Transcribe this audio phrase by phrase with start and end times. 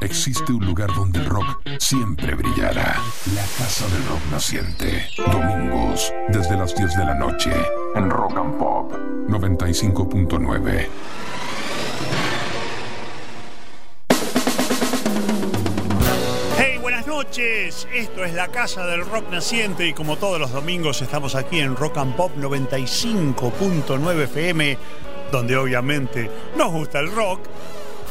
[0.00, 2.96] existe un lugar donde el rock siempre brillará.
[3.34, 5.08] La Casa del Rock Naciente.
[5.16, 7.52] Domingos, desde las 10 de la noche,
[7.94, 8.92] en Rock and Pop
[9.28, 10.88] 95.9.
[16.58, 17.86] Hey, buenas noches.
[17.92, 21.76] Esto es la Casa del Rock Naciente y como todos los domingos estamos aquí en
[21.76, 24.78] Rock and Pop 95.9 FM,
[25.30, 27.40] donde obviamente nos gusta el rock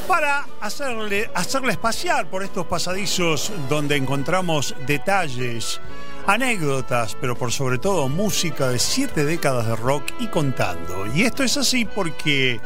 [0.07, 5.79] para hacerle, hacerles pasear por estos pasadizos donde encontramos detalles,
[6.27, 11.05] anécdotas, pero por sobre todo música de siete décadas de rock y contando.
[11.13, 12.59] Y esto es así porque,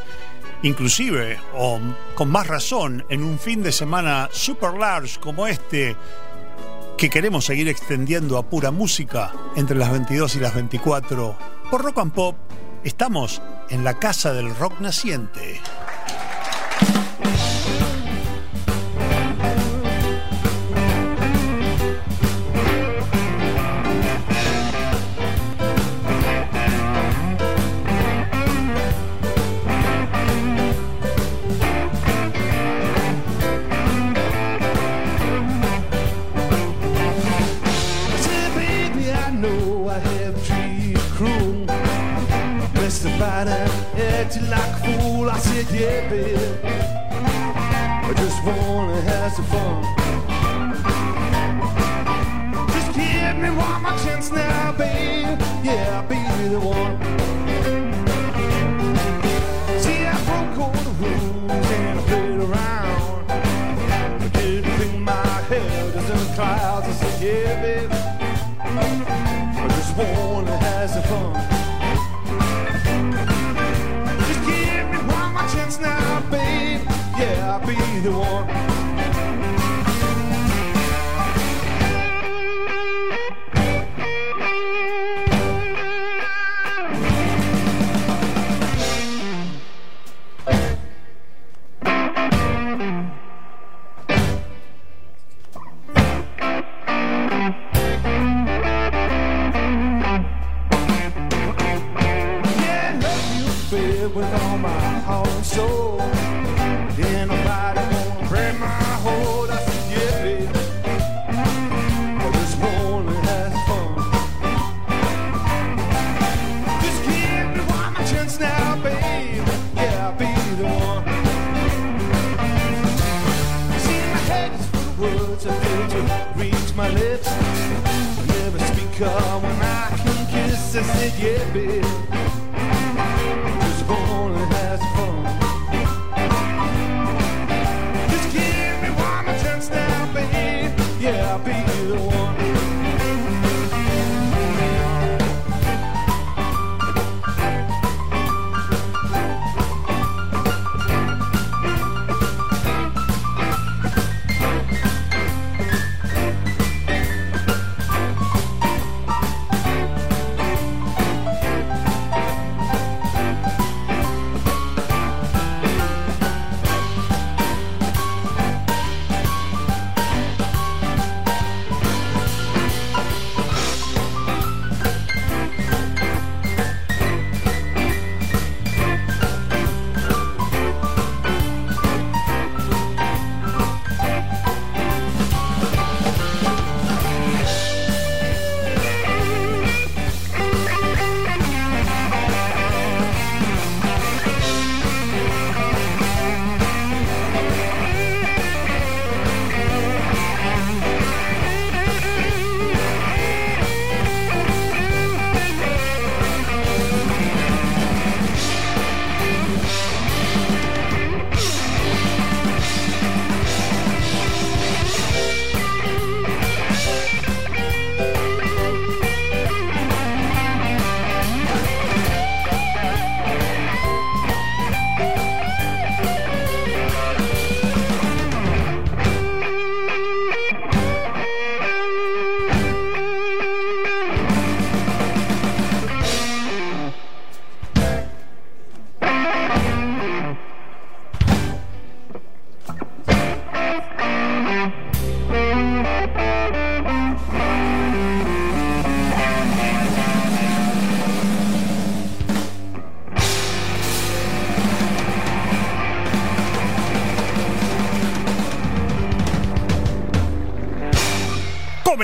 [0.62, 1.80] inclusive, o
[2.14, 5.96] con más razón, en un fin de semana super large como este,
[6.96, 11.36] que queremos seguir extendiendo a pura música entre las 22 y las 24,
[11.70, 12.36] por Rock and Pop,
[12.84, 15.60] estamos en la Casa del Rock Naciente.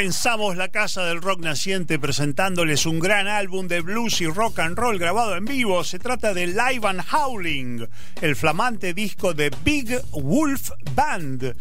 [0.03, 4.77] Comenzamos la Casa del Rock Naciente presentándoles un gran álbum de blues y rock and
[4.77, 5.85] roll grabado en vivo.
[5.85, 7.87] Se trata de Live and Howling,
[8.21, 11.55] el flamante disco de Big Wolf Band.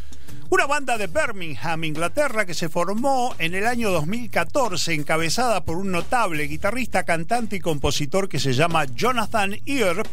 [0.51, 5.93] Una banda de Birmingham, Inglaterra, que se formó en el año 2014, encabezada por un
[5.93, 10.09] notable guitarrista, cantante y compositor que se llama Jonathan Earp,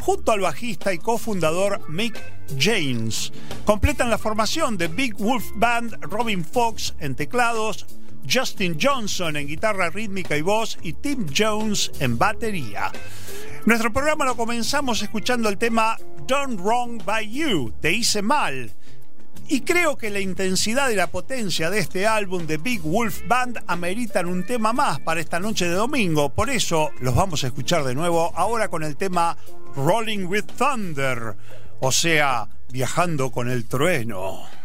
[0.00, 2.18] junto al bajista y cofundador Mick
[2.58, 3.34] James.
[3.66, 7.84] Completan la formación de Big Wolf Band Robin Fox en teclados,
[8.26, 12.90] Justin Johnson en guitarra rítmica y voz y Tim Jones en batería.
[13.66, 18.72] Nuestro programa lo comenzamos escuchando el tema Done Wrong by You, Te hice mal
[19.48, 23.58] y creo que la intensidad y la potencia de este álbum de Big Wolf Band
[23.66, 26.30] ameritan un tema más para esta noche de domingo.
[26.30, 29.36] Por eso los vamos a escuchar de nuevo ahora con el tema
[29.76, 31.36] Rolling with Thunder,
[31.80, 34.61] o sea, viajando con el trueno.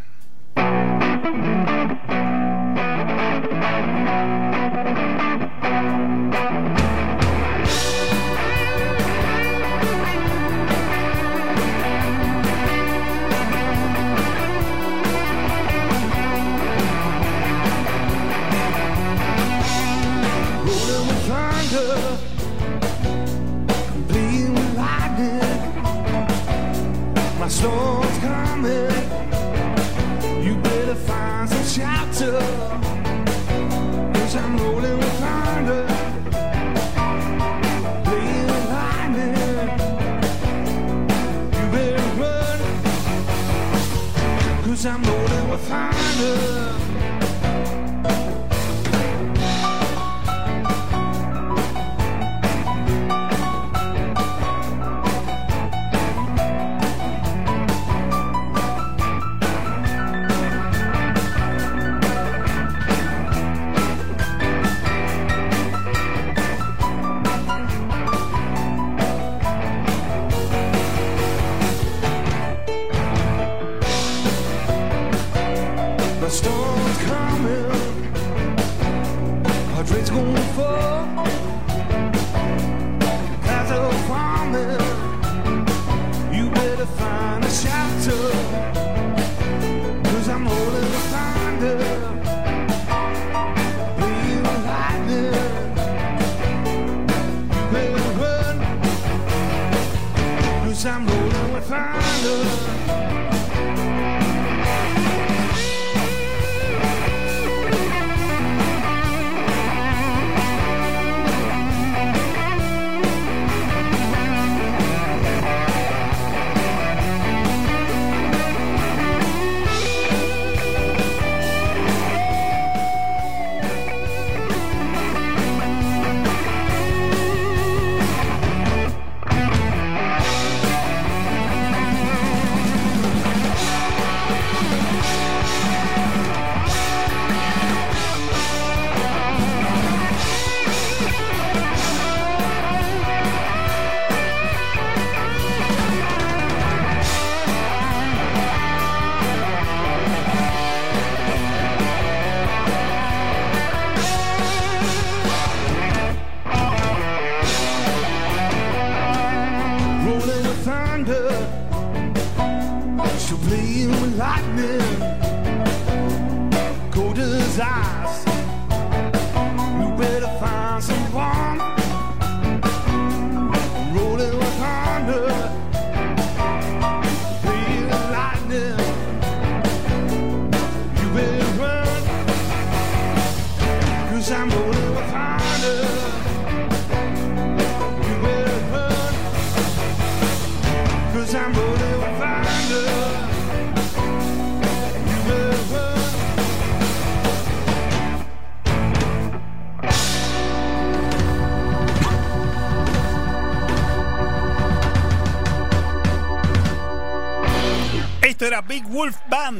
[27.47, 28.91] My storm's coming.
[30.43, 32.39] You better find some shelter.
[34.13, 35.87] Cause I'm rolling with thunder.
[38.03, 39.37] Playing lightning.
[41.55, 42.59] You better run.
[44.65, 46.66] Cause I'm rolling with thunder.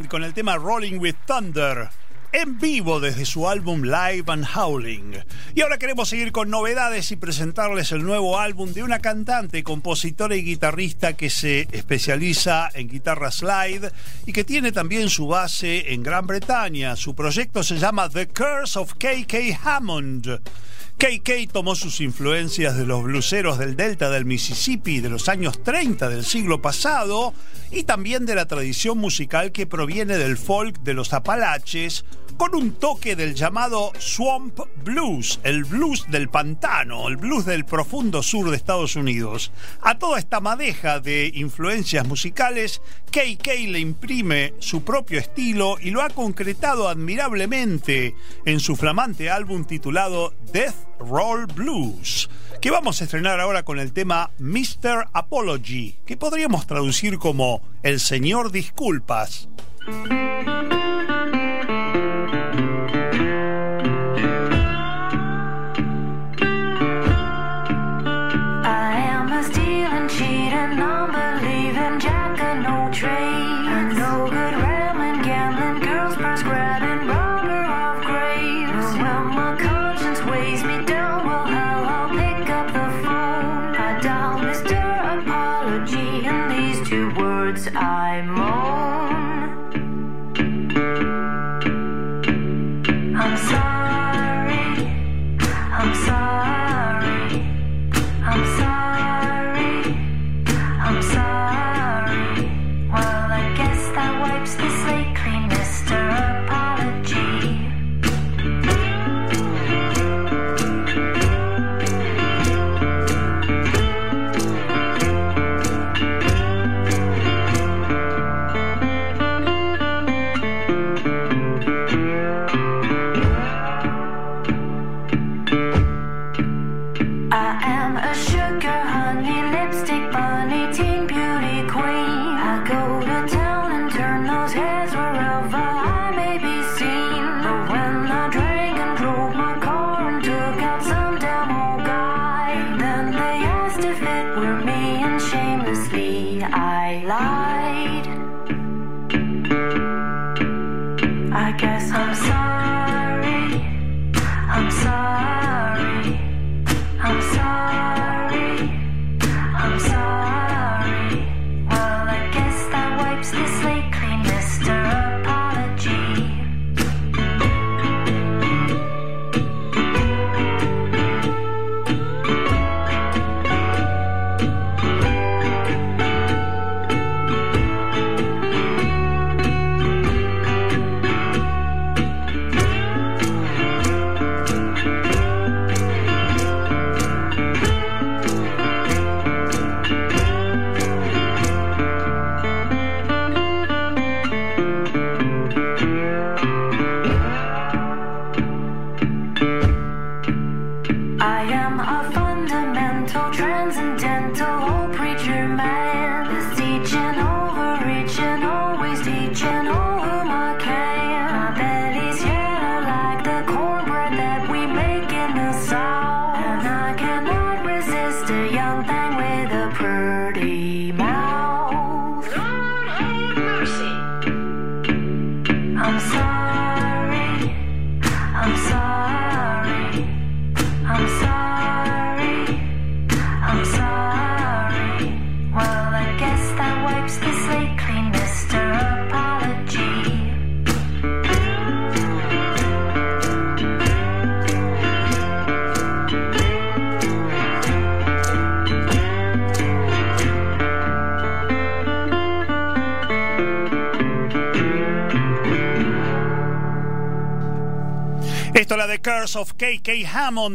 [0.10, 1.90] Con el tema Rolling with Thunder.
[2.32, 5.18] En vivo desde su álbum Live and Howling.
[5.54, 10.36] Y ahora queremos seguir con novedades y presentarles el nuevo álbum de una cantante, compositora
[10.36, 13.92] y guitarrista que se especializa en guitarra slide
[14.26, 16.96] y que tiene también su base en Gran Bretaña.
[16.96, 20.42] Su proyecto se llama The Curse of KK Hammond.
[20.98, 26.10] KK tomó sus influencias de los bluseros del delta del Mississippi de los años 30
[26.10, 27.34] del siglo pasado
[27.72, 32.06] y también de la tradición musical que proviene del folk de los Apalaches,
[32.38, 38.22] con un toque del llamado Swamp Blues, el blues del pantano, el blues del profundo
[38.22, 39.52] sur de Estados Unidos.
[39.82, 42.82] A toda esta madeja de influencias musicales,
[43.12, 49.66] KK le imprime su propio estilo y lo ha concretado admirablemente en su flamante álbum
[49.66, 52.30] titulado Death Roll Blues,
[52.62, 55.08] que vamos a estrenar ahora con el tema Mr.
[55.14, 59.48] Apology, que podríamos traducir como El Señor Disculpas.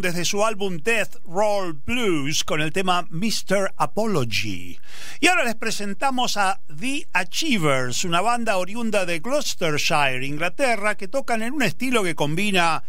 [0.01, 3.75] Desde su álbum Death Roll Blues con el tema Mr.
[3.77, 4.79] Apology.
[5.21, 11.43] Y ahora les presentamos a The Achievers, una banda oriunda de Gloucestershire, Inglaterra, que tocan
[11.43, 12.83] en un estilo que combina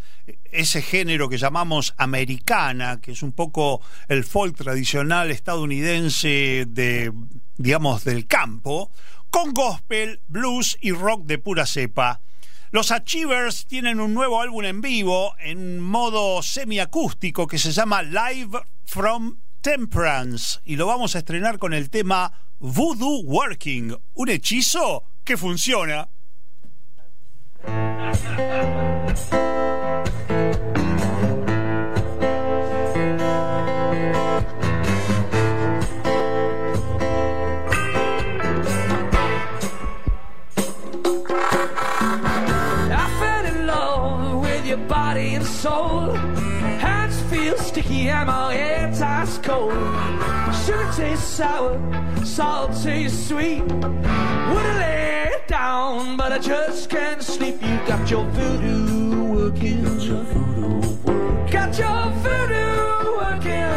[0.46, 7.12] ese género que llamamos americana, que es un poco el folk tradicional estadounidense de,
[7.58, 8.92] digamos, del campo,
[9.30, 12.22] con gospel, blues y rock de pura cepa.
[12.74, 18.60] Los Achievers tienen un nuevo álbum en vivo en modo semiacústico que se llama Live
[18.84, 25.38] from Temperance y lo vamos a estrenar con el tema Voodoo Working, un hechizo que
[25.38, 26.10] funciona.
[51.34, 51.80] Sour,
[52.24, 53.64] salt tastes sweet.
[53.64, 57.60] Would I lay down but I just can't sleep.
[57.60, 59.84] You got your voodoo working.
[61.50, 63.74] Got your voodoo working.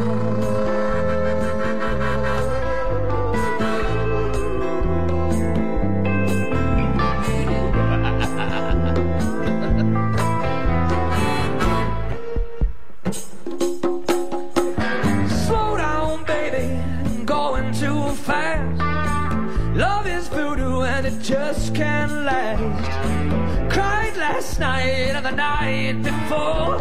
[24.60, 26.78] Last night and the night before.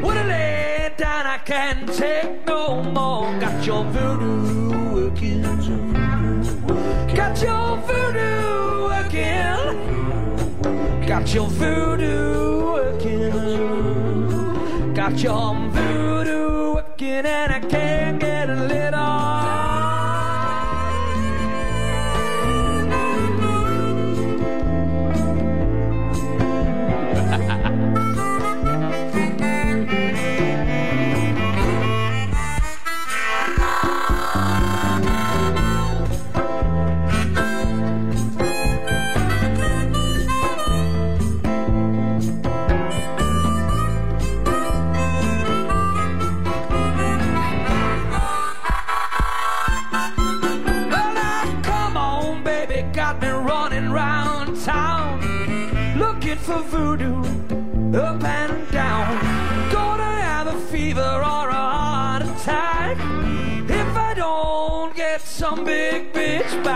[0.00, 3.38] When I lay down, I can't take no more.
[3.40, 5.42] Got your voodoo working.
[7.14, 9.56] Got your voodoo working.
[11.06, 13.32] Got your voodoo working.
[14.94, 18.86] Got your voodoo working and I can't get a little.
[18.96, 19.45] Well,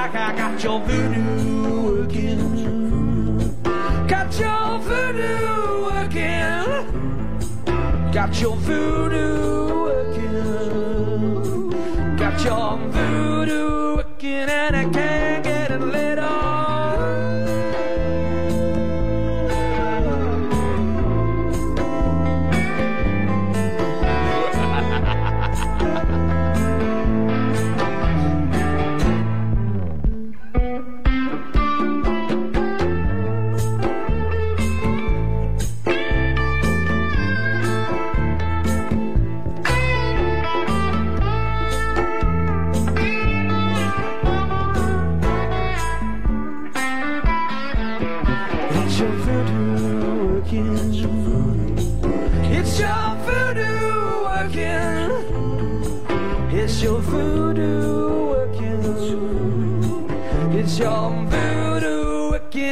[0.08, 2.40] back, I got your voodoo working.
[4.08, 6.64] Got your voodoo working.
[8.12, 10.96] Got your voodoo working.
[12.16, 15.39] Got your voodoo working and I can't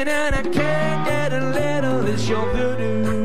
[0.06, 2.06] and I can't get a little.
[2.06, 3.17] It's your voodoo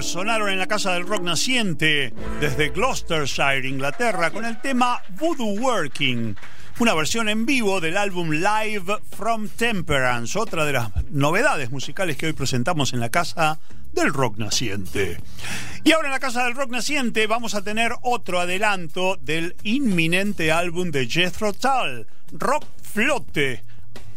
[0.00, 6.34] sonaron en la Casa del Rock Naciente desde Gloucestershire, Inglaterra, con el tema Voodoo Working,
[6.78, 12.24] una versión en vivo del álbum Live from Temperance, otra de las novedades musicales que
[12.24, 13.60] hoy presentamos en la Casa
[13.92, 15.18] del Rock Naciente.
[15.84, 20.52] Y ahora en la Casa del Rock Naciente vamos a tener otro adelanto del inminente
[20.52, 23.62] álbum de Jethro Tull, Rock Flote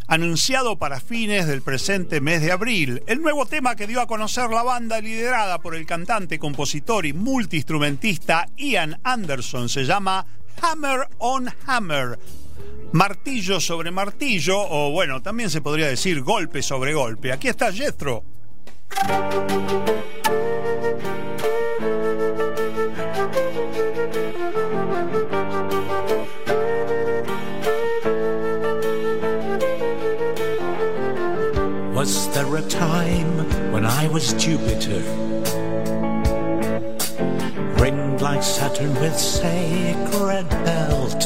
[0.08, 3.04] anunciado para fines del presente mes de abril.
[3.08, 7.14] El nuevo tema que dio a conocer la banda liderada por el cantante, compositor y
[7.14, 10.26] multiinstrumentista Ian Anderson se llama
[10.62, 12.20] Hammer on Hammer.
[12.92, 17.32] Martillo sobre martillo, o bueno, también se podría decir golpe sobre golpe.
[17.32, 18.24] Aquí está Jethro.
[34.14, 35.02] Was Jupiter?
[37.82, 41.24] Ringed like Saturn with sacred belt.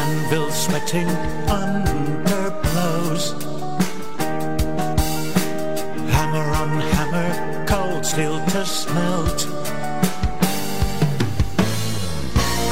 [0.00, 1.06] Anvil sweating
[1.48, 3.30] under blows.
[6.10, 9.46] Hammer on hammer, cold steel to smelt.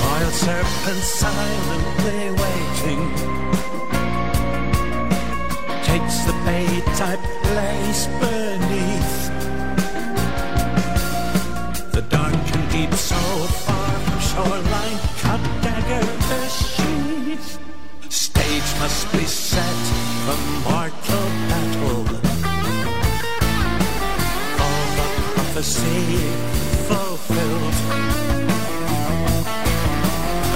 [0.02, 2.39] Coiled serpent silently
[7.02, 9.12] I place beneath
[11.92, 13.16] the dark and deep so
[13.64, 17.38] far from shoreline cut dagger machine
[18.10, 19.80] Stage must be set
[20.24, 22.04] for mortal battle.
[24.64, 26.02] All the prophecy
[26.88, 27.76] fulfilled.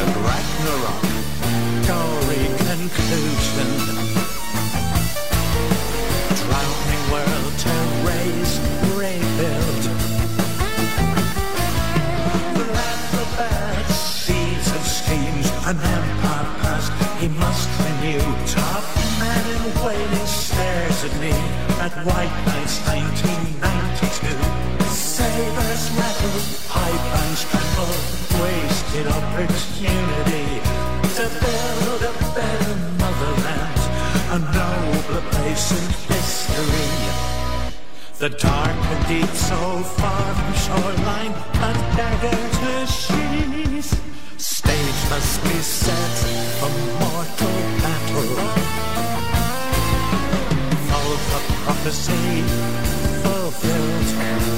[0.01, 1.05] And Ragnarok,
[1.89, 3.84] gory conclusion.
[17.25, 18.21] He must renew.
[18.47, 18.85] Top
[19.19, 21.33] man in waiting stares at me
[21.85, 24.29] at White Nights 1992.
[24.93, 27.97] Sabers rattle, high bands tremble,
[28.41, 30.49] wasted opportunity
[31.17, 33.81] to build a better motherland,
[34.37, 36.93] a nobler place in history.
[38.21, 39.63] The dark and deep so
[39.97, 41.35] far from shoreline,
[41.69, 42.54] a dagger
[45.11, 46.17] must be set
[46.59, 48.33] for mortal battle.
[50.95, 52.43] All the prophecy
[53.23, 54.54] fulfilled.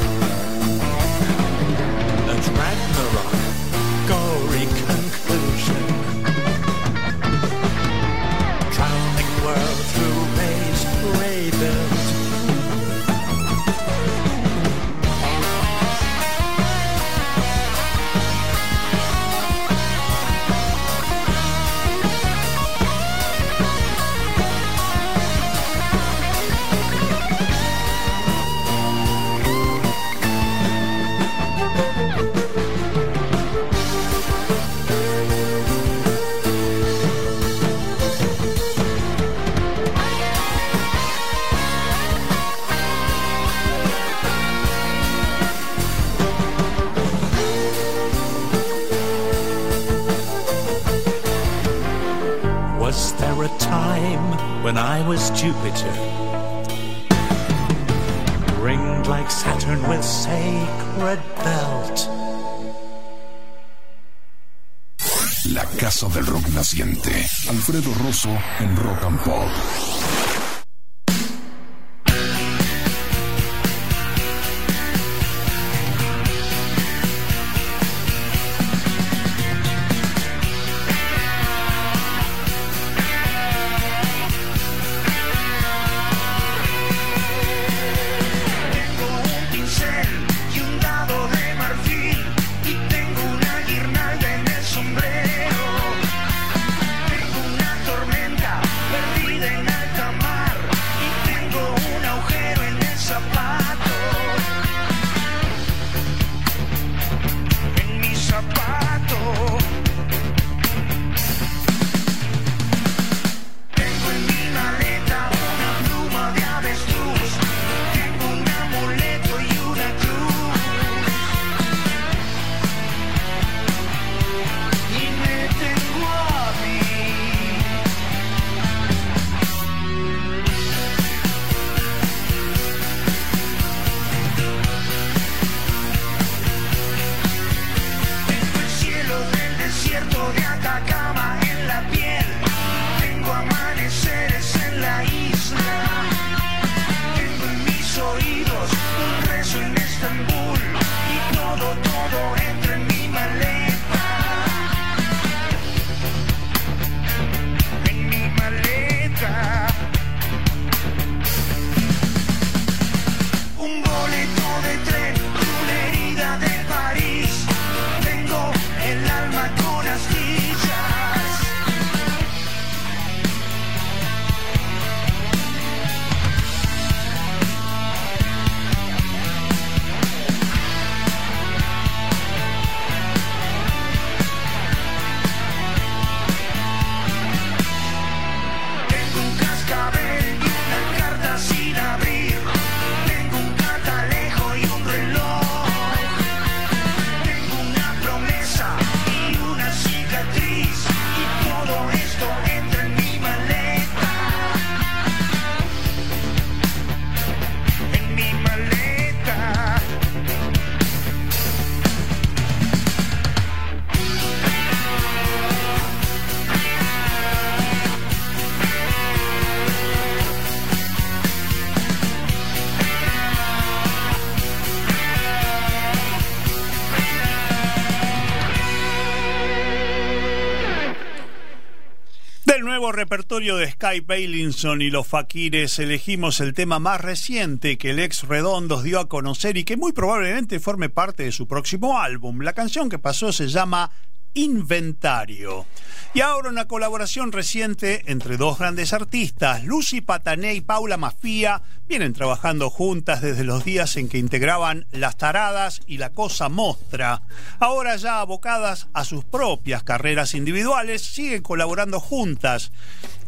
[232.92, 238.22] Repertorio de Sky Bailinson y los Fakires elegimos el tema más reciente que el ex
[238.25, 242.40] Redondos dio a conocer y que muy probablemente forme parte de su próximo álbum.
[242.40, 243.90] La canción que pasó se llama
[244.37, 245.64] Inventario.
[246.12, 252.12] Y ahora una colaboración reciente entre dos grandes artistas, Lucy Patané y Paula Mafia, vienen
[252.12, 257.22] trabajando juntas desde los días en que integraban Las Taradas y La Cosa Mostra.
[257.61, 262.72] Ahora ya abocadas a sus propias carreras individuales, siguen colaborando juntas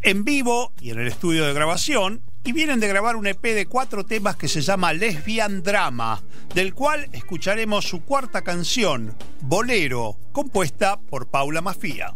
[0.03, 3.66] en vivo y en el estudio de grabación y vienen de grabar un EP de
[3.66, 6.22] cuatro temas que se llama Lesbian Drama,
[6.55, 12.14] del cual escucharemos su cuarta canción, Bolero, compuesta por Paula Mafia.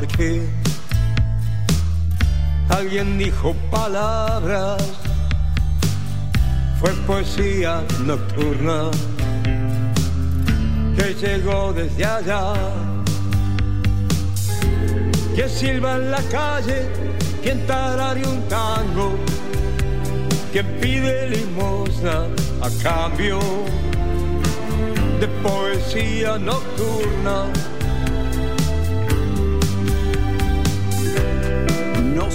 [0.00, 0.42] Parque.
[2.68, 4.82] Alguien dijo palabras,
[6.78, 8.90] fue poesía nocturna
[10.96, 12.54] que llegó desde allá.
[15.36, 16.88] Que silba en la calle,
[17.42, 19.14] quien tarare un tango,
[20.52, 22.26] quien pide limosna
[22.62, 23.38] a cambio
[25.20, 27.59] de poesía nocturna.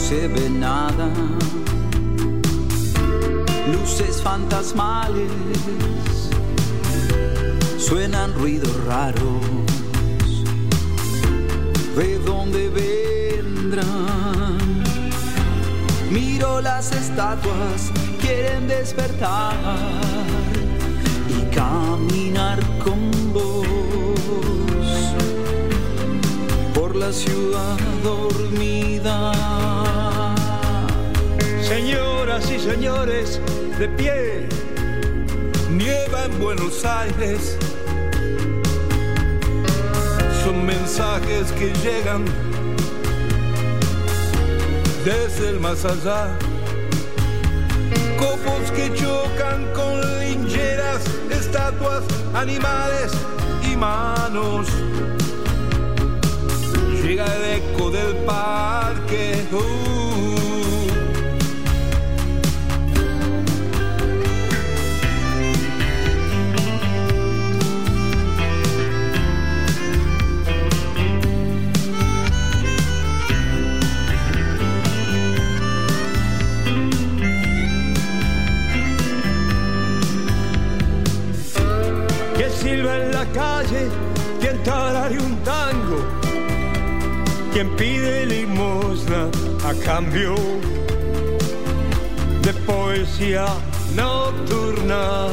[0.10, 1.10] Se ve nada,
[3.74, 5.32] luces fantasmales,
[7.80, 9.42] suenan ruidos raros.
[11.98, 13.88] ¿De dónde vendrán?
[16.12, 17.92] Miro las estatuas,
[18.22, 19.56] quieren despertar
[21.36, 23.00] y caminar con
[23.34, 23.66] vos
[26.76, 29.85] por la ciudad dormida.
[31.68, 33.42] Señoras y señores,
[33.80, 34.48] de pie,
[35.72, 37.58] nieva en Buenos Aires.
[40.44, 42.24] Son mensajes que llegan
[45.04, 46.38] desde el más allá.
[48.20, 51.02] Copos que chocan con lincheras,
[51.32, 52.04] estatuas,
[52.36, 53.12] animales
[53.68, 54.68] y manos.
[57.02, 59.48] Llega el eco del parque.
[59.52, 59.95] uh.
[87.56, 89.30] Quien pide limosna
[89.64, 90.36] a cambio
[92.42, 93.46] de poesía
[93.96, 95.28] nocturna.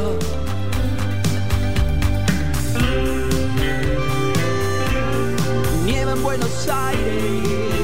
[5.85, 7.82] Nieva en Buenos Aires,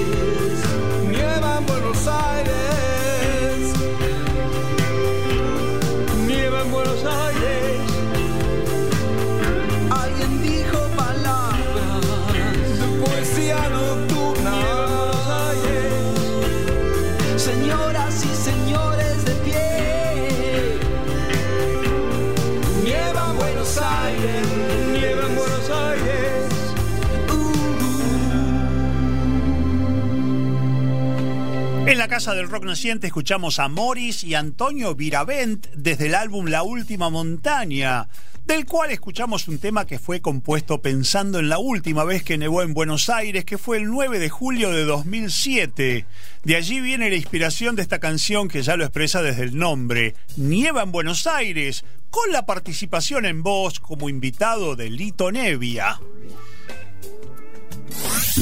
[31.88, 36.44] En la Casa del Rock Naciente escuchamos a Morris y Antonio Viravent desde el álbum
[36.44, 38.11] La Última Montaña,
[38.44, 42.61] del cual escuchamos un tema que fue compuesto pensando en la última vez que nevó
[42.61, 46.05] en Buenos Aires, que fue el 9 de julio de 2007.
[46.44, 50.14] De allí viene la inspiración de esta canción que ya lo expresa desde el nombre,
[50.37, 55.98] Nieva en Buenos Aires, con la participación en voz como invitado de Lito Nevia.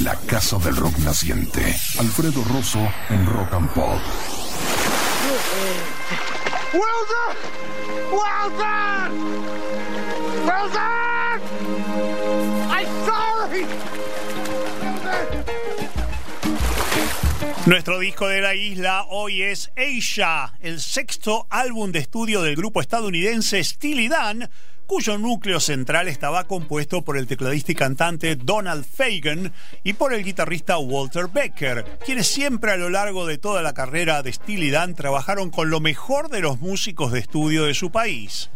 [0.02, 1.74] La Casa del Rock Naciente.
[1.98, 4.00] Alfredo Rosso en Rock and Pop.
[6.72, 7.36] Well done!
[8.12, 9.12] Well done!
[10.44, 11.40] Well done!
[12.68, 13.66] I'm sorry!
[17.66, 22.80] Nuestro disco de la isla hoy es Asia, el sexto álbum de estudio del grupo
[22.80, 24.50] estadounidense Steely Dan,
[24.86, 29.52] cuyo núcleo central estaba compuesto por el tecladista y cantante Donald Fagan
[29.84, 34.22] y por el guitarrista Walter Becker, quienes siempre a lo largo de toda la carrera
[34.22, 38.50] de Steely Dan trabajaron con lo mejor de los músicos de estudio de su país.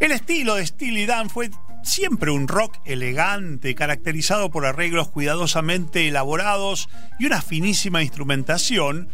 [0.00, 1.50] El estilo de Steely Dan fue
[1.82, 9.08] siempre un rock elegante, caracterizado por arreglos cuidadosamente elaborados y una finísima instrumentación,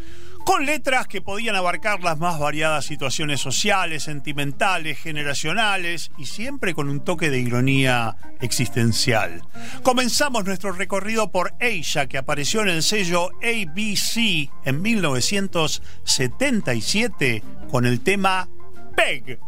[0.49, 6.89] con letras que podían abarcar las más variadas situaciones sociales, sentimentales, generacionales y siempre con
[6.89, 9.43] un toque de ironía existencial.
[9.83, 18.01] Comenzamos nuestro recorrido por Asia, que apareció en el sello ABC en 1977 con el
[18.01, 18.49] tema
[18.97, 19.39] Peg.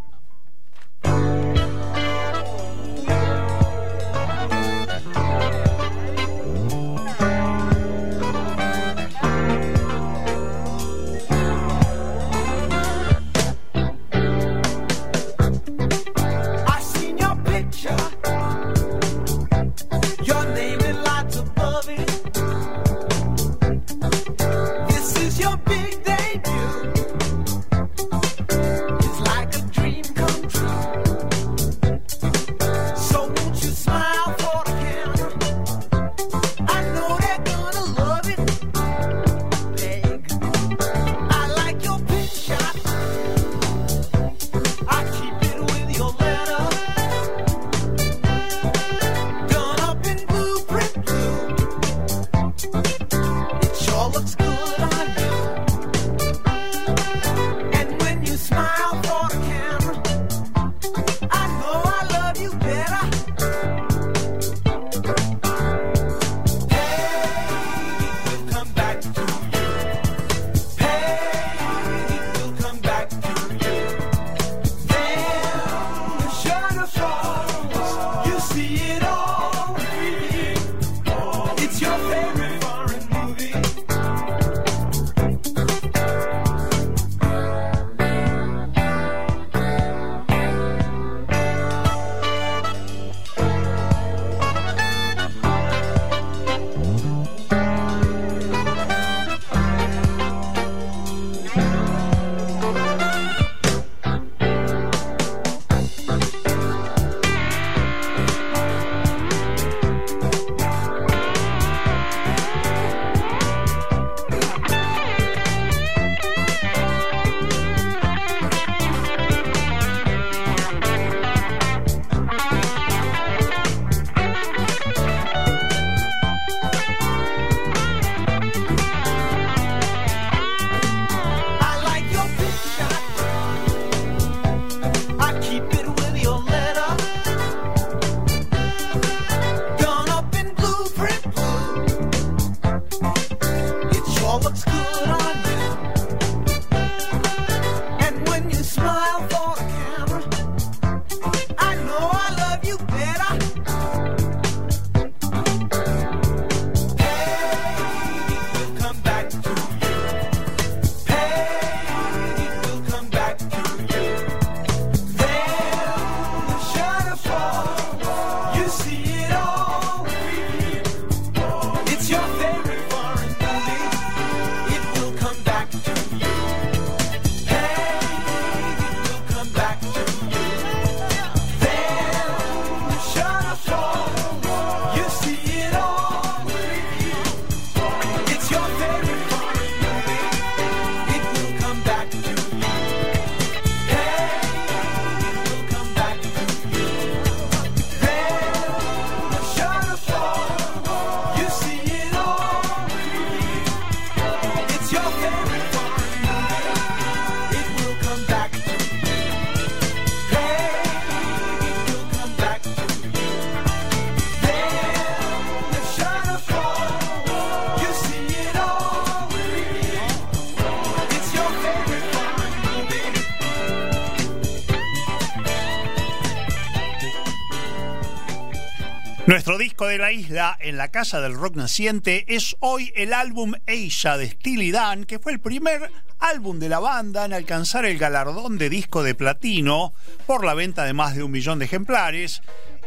[229.86, 234.30] De la isla en la Casa del Rock Naciente es hoy el álbum Asia de
[234.30, 238.68] Steely Dan, que fue el primer álbum de la banda en alcanzar el galardón de
[238.68, 239.92] disco de platino
[240.26, 242.42] por la venta de más de un millón de ejemplares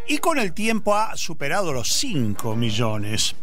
[0.08, 3.36] y con el tiempo ha superado los 5 millones.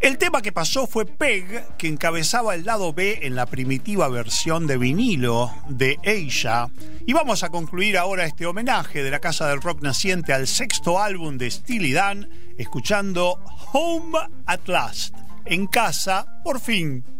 [0.00, 4.66] El tema que pasó fue Peg, que encabezaba el lado B en la primitiva versión
[4.66, 6.68] de vinilo de Asia.
[7.06, 11.00] Y vamos a concluir ahora este homenaje de la Casa del Rock naciente al sexto
[11.00, 13.38] álbum de Steely Dan, escuchando
[13.72, 17.15] Home at Last, en casa, por fin.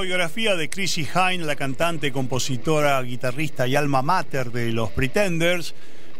[0.00, 5.74] Autobiografía de Chrissy Hine, la cantante, compositora, guitarrista y alma mater de los Pretenders,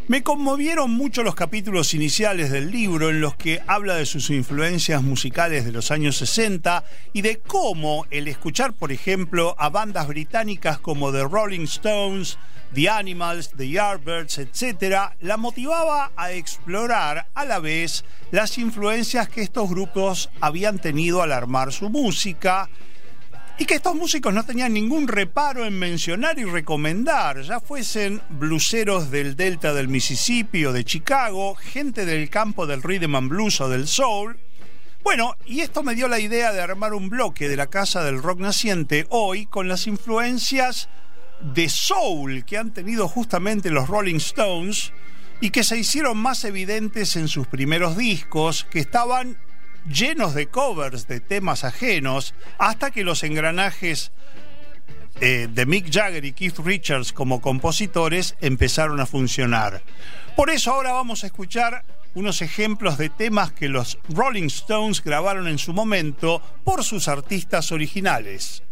[0.07, 5.03] me conmovieron mucho los capítulos iniciales del libro en los que habla de sus influencias
[5.03, 10.79] musicales de los años 60 y de cómo el escuchar, por ejemplo, a bandas británicas
[10.79, 12.37] como The Rolling Stones,
[12.75, 19.41] The Animals, The Yardbirds, etc., la motivaba a explorar a la vez las influencias que
[19.41, 22.69] estos grupos habían tenido al armar su música
[23.61, 29.11] y que estos músicos no tenían ningún reparo en mencionar y recomendar, ya fuesen bluseros
[29.11, 33.69] del delta del Mississippi o de Chicago, gente del campo del rhythm and blues o
[33.69, 34.41] del soul.
[35.05, 38.23] Bueno, y esto me dio la idea de armar un bloque de la Casa del
[38.23, 40.89] Rock Naciente hoy con las influencias
[41.43, 44.91] de soul que han tenido justamente los Rolling Stones
[45.43, 49.37] y que se hicieron más evidentes en sus primeros discos, que estaban
[49.87, 54.13] llenos de covers de temas ajenos, hasta que los engranajes
[55.21, 59.83] eh, de Mick Jagger y Keith Richards como compositores empezaron a funcionar.
[60.37, 65.47] Por eso ahora vamos a escuchar unos ejemplos de temas que los Rolling Stones grabaron
[65.47, 68.63] en su momento por sus artistas originales.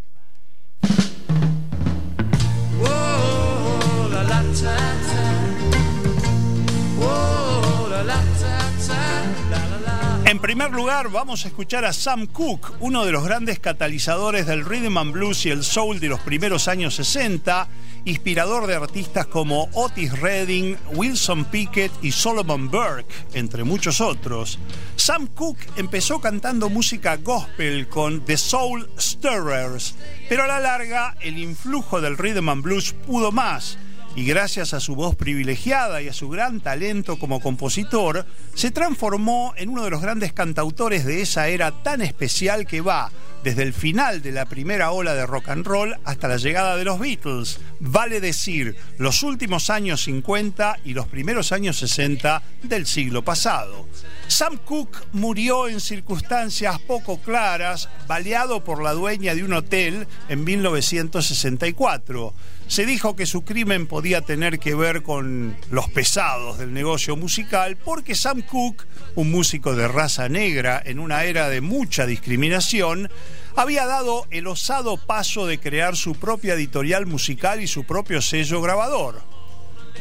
[10.39, 14.64] En primer lugar, vamos a escuchar a Sam Cooke, uno de los grandes catalizadores del
[14.64, 17.66] rhythm and blues y el soul de los primeros años 60,
[18.05, 24.61] inspirador de artistas como Otis Redding, Wilson Pickett y Solomon Burke, entre muchos otros.
[24.95, 29.97] Sam Cooke empezó cantando música gospel con The Soul Stirrers,
[30.28, 33.76] pero a la larga el influjo del rhythm and blues pudo más
[34.18, 39.54] y gracias a su voz privilegiada y a su gran talento como compositor, se transformó
[39.56, 43.12] en uno de los grandes cantautores de esa era tan especial que va
[43.44, 46.84] desde el final de la primera ola de rock and roll hasta la llegada de
[46.84, 53.22] los Beatles, vale decir, los últimos años 50 y los primeros años 60 del siglo
[53.22, 53.86] pasado.
[54.26, 60.42] Sam Cooke murió en circunstancias poco claras, baleado por la dueña de un hotel en
[60.42, 62.34] 1964.
[62.68, 67.78] Se dijo que su crimen podía tener que ver con los pesados del negocio musical
[67.78, 73.10] porque Sam Cooke, un músico de raza negra en una era de mucha discriminación,
[73.56, 78.60] había dado el osado paso de crear su propia editorial musical y su propio sello
[78.60, 79.22] grabador.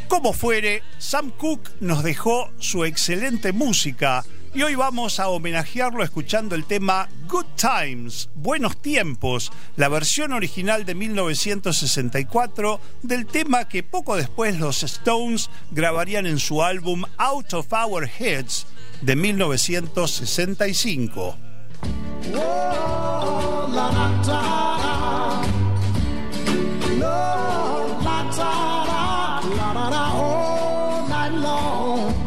[0.10, 6.56] Como fuere, Sam Cooke nos dejó su excelente música y hoy vamos a homenajearlo escuchando
[6.56, 14.16] el tema Good Times, Buenos Tiempos, la versión original de 1964 del tema que poco
[14.16, 18.66] después los Stones grabarían en su álbum Out of Our Heads
[19.02, 21.38] de 1965.
[22.36, 25.42] Oh, la la da.
[26.98, 32.27] No, la da da, la da da, all night long.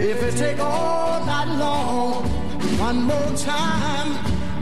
[0.00, 2.22] If it take all night long,
[2.78, 4.14] one more time.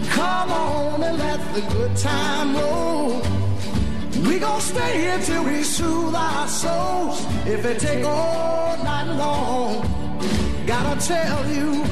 [0.08, 3.45] Come on and let the good time roll.
[4.26, 7.24] We gon' stay here till we soothe our souls.
[7.46, 9.72] If it take all night long,
[10.66, 11.84] gotta tell you,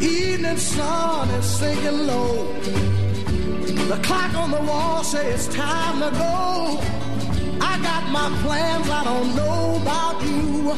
[0.00, 2.52] evening sun is sinking low.
[3.90, 6.80] The clock on the wall says it's time to go.
[7.60, 10.72] I got my plans, I don't know about you.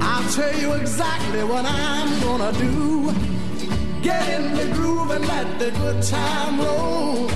[0.00, 3.12] I'll tell you exactly what I'm gonna do.
[4.02, 7.30] Get in the groove and let the good time roll.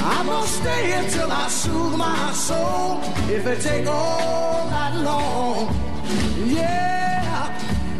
[0.00, 3.00] I'm gonna stay here till I soothe my soul.
[3.30, 5.74] If it take all night long,
[6.46, 6.98] yeah.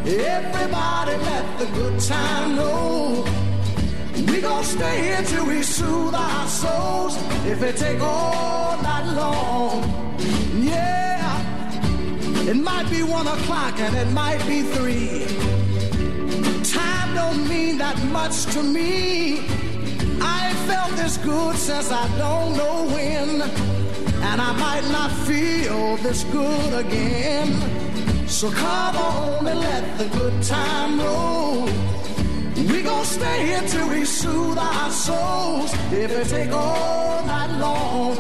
[0.07, 3.25] Everybody let the good time roll.
[4.33, 7.17] We gon' stay here till we soothe our souls.
[7.47, 9.83] If it take all night long,
[10.63, 11.19] yeah.
[12.49, 15.27] It might be one o'clock and it might be three.
[16.65, 19.68] Time don't mean that much to me.
[20.21, 23.43] I felt this good since I don't know when.
[24.31, 27.49] And I might not feel this good again.
[28.29, 31.65] So come on and let the good time roll.
[32.73, 35.73] We gon' stay here till we soothe our souls.
[35.93, 38.17] If it take all night long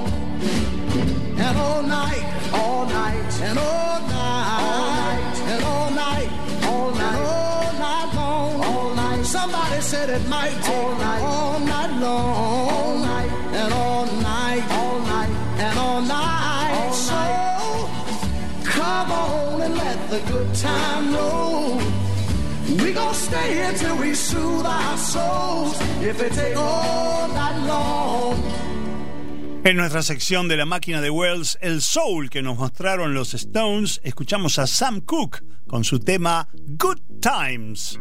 [1.39, 6.29] and all night, all night and all night, and all night,
[6.65, 7.38] all night, all night all night.
[9.29, 14.65] Somebody said it might take all night, all night long, all night, and all night,
[14.71, 16.93] all night, and all night.
[16.95, 17.91] so
[18.65, 21.77] come on and let the good time roll.
[22.83, 25.79] We gon' stay here till we soothe our souls.
[26.01, 28.43] If it take all night long.
[29.63, 34.01] En nuestra sección de la máquina de Wells, el soul que nos mostraron los Stones,
[34.05, 38.01] escuchamos a Sam Cooke con su tema Good Times.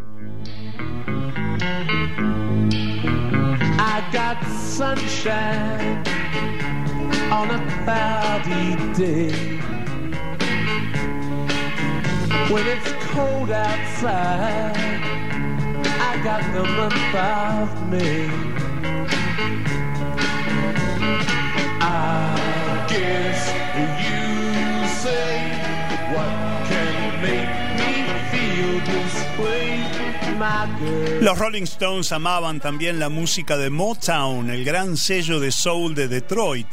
[4.12, 5.98] Got sunshine
[7.32, 9.32] on a cloudy day.
[12.50, 14.78] When it's cold outside,
[16.10, 18.30] I got the month of May.
[21.82, 23.40] I guess
[24.08, 25.37] you say
[31.22, 36.08] Los Rolling Stones amaban también la música de Motown, el gran sello de soul de
[36.08, 36.68] Detroit.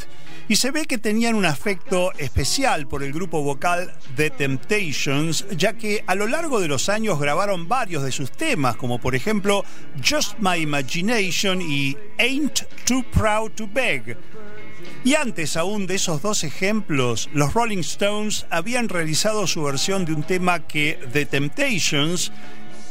[0.46, 5.72] Y se ve que tenían un afecto especial por el grupo vocal The Temptations, ya
[5.72, 9.64] que a lo largo de los años grabaron varios de sus temas, como por ejemplo
[10.06, 14.18] Just My Imagination y Ain't Too Proud to Beg.
[15.02, 20.12] Y antes aún de esos dos ejemplos, los Rolling Stones habían realizado su versión de
[20.12, 22.30] un tema que The Temptations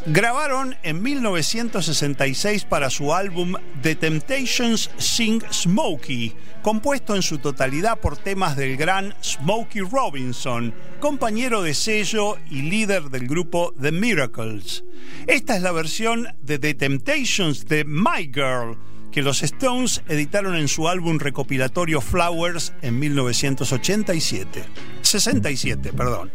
[0.06, 8.18] grabaron en 1966 para su álbum The Temptations Sing Smokey, compuesto en su totalidad por
[8.18, 14.84] temas del gran Smokey Robinson, compañero de sello y líder del grupo The Miracles.
[15.28, 18.78] Esta es la versión de The Temptations de My Girl,
[19.12, 24.64] que los Stones editaron en su álbum recopilatorio Flowers en 1987.
[25.01, 26.32] 67, perdón.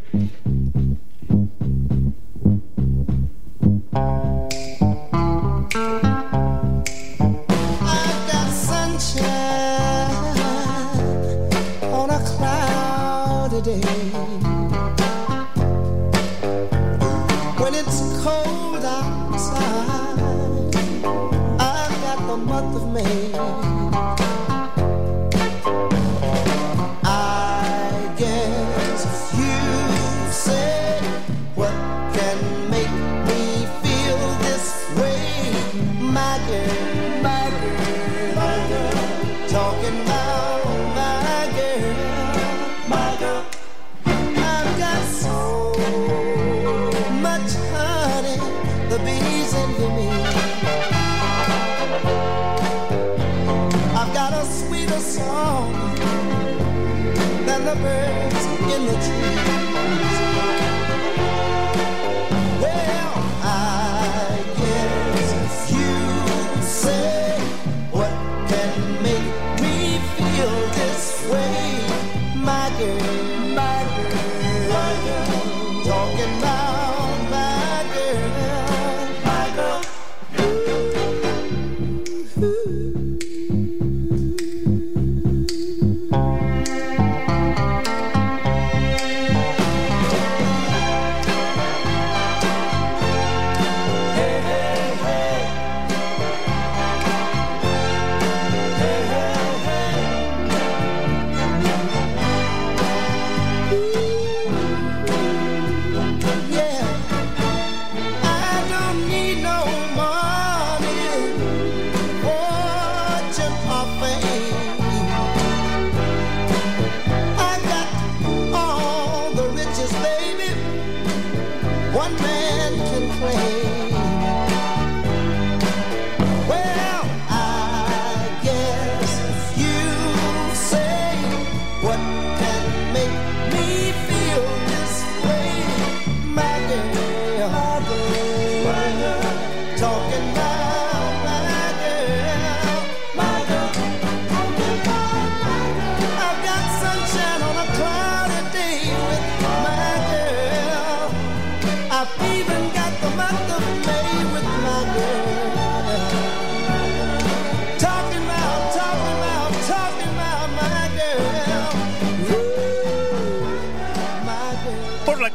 [121.92, 123.97] one man can play.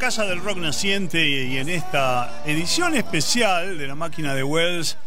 [0.04, 4.98] Casa del Rock Naciente y en esta edición especial de la máquina de Wells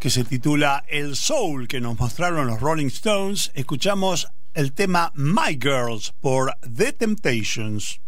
[0.00, 5.58] que se titula El Soul que nos mostraron los Rolling Stones, escuchamos el tema My
[5.60, 8.00] Girls por The Temptations.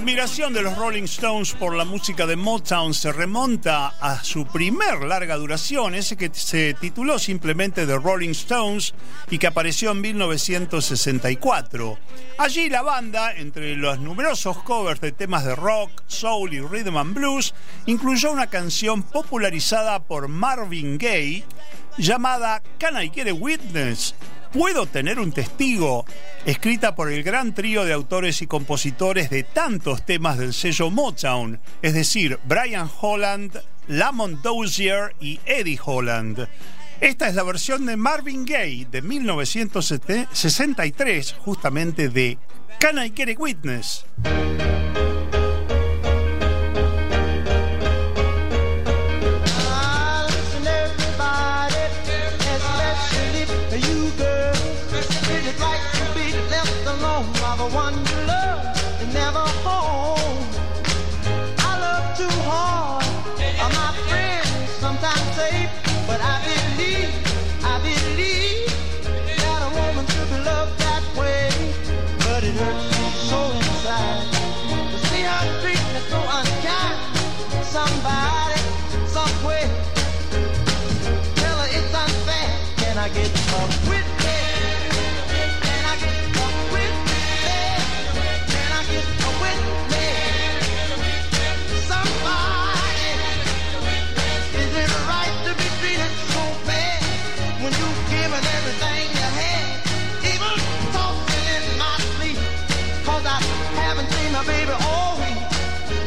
[0.00, 5.02] Admiración de los Rolling Stones por la música de Motown se remonta a su primer
[5.02, 8.94] larga duración, ese que se tituló simplemente The Rolling Stones
[9.30, 11.98] y que apareció en 1964.
[12.38, 17.12] Allí la banda, entre los numerosos covers de temas de rock, soul y rhythm and
[17.12, 17.52] blues,
[17.84, 21.44] incluyó una canción popularizada por Marvin Gaye
[21.98, 24.14] llamada Can I Get a Witness?
[24.52, 26.04] ¿Puedo tener un testigo?
[26.44, 31.60] Escrita por el gran trío de autores y compositores de tantos temas del sello Motown,
[31.82, 36.48] es decir, Brian Holland, Lamont Dozier y Eddie Holland.
[37.00, 42.36] Esta es la versión de Marvin Gaye de 1963, justamente de
[42.80, 44.04] Can I Get a Witness?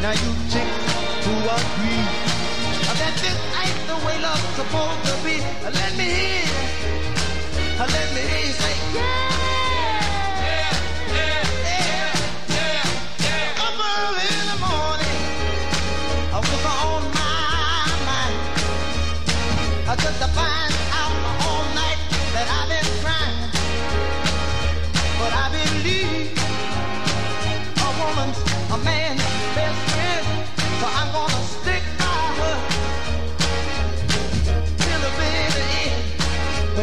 [0.03, 0.93] Now you chicks
[1.23, 2.03] who agree
[2.99, 5.39] that this ain't the way love's supposed to be.
[5.63, 6.43] Let me hear.
[7.79, 9.32] Let me hear say, yeah.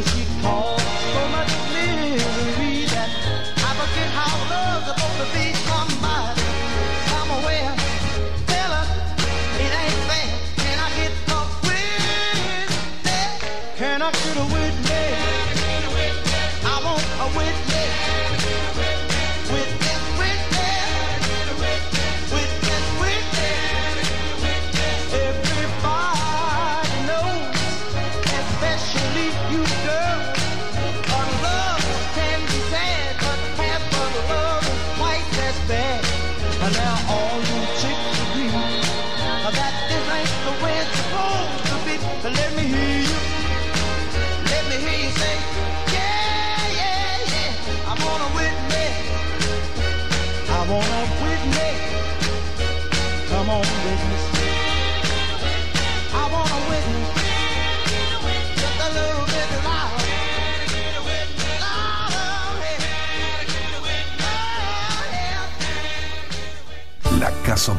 [0.01, 0.30] Cause she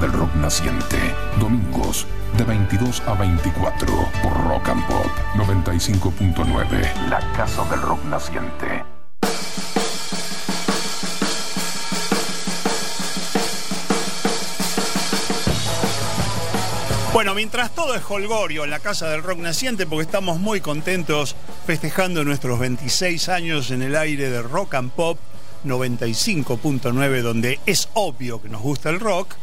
[0.02, 0.98] del Rock Naciente.
[1.40, 3.88] Domingos de 22 a 24
[4.24, 7.08] por Rock and Pop 95.9.
[7.08, 8.84] La Casa del Rock Naciente.
[17.14, 21.36] Bueno, mientras todo es holgorio en la Casa del Rock Naciente, porque estamos muy contentos
[21.68, 25.20] festejando nuestros 26 años en el aire de Rock and Pop
[25.64, 29.36] 95.9, donde es obvio que nos gusta el rock,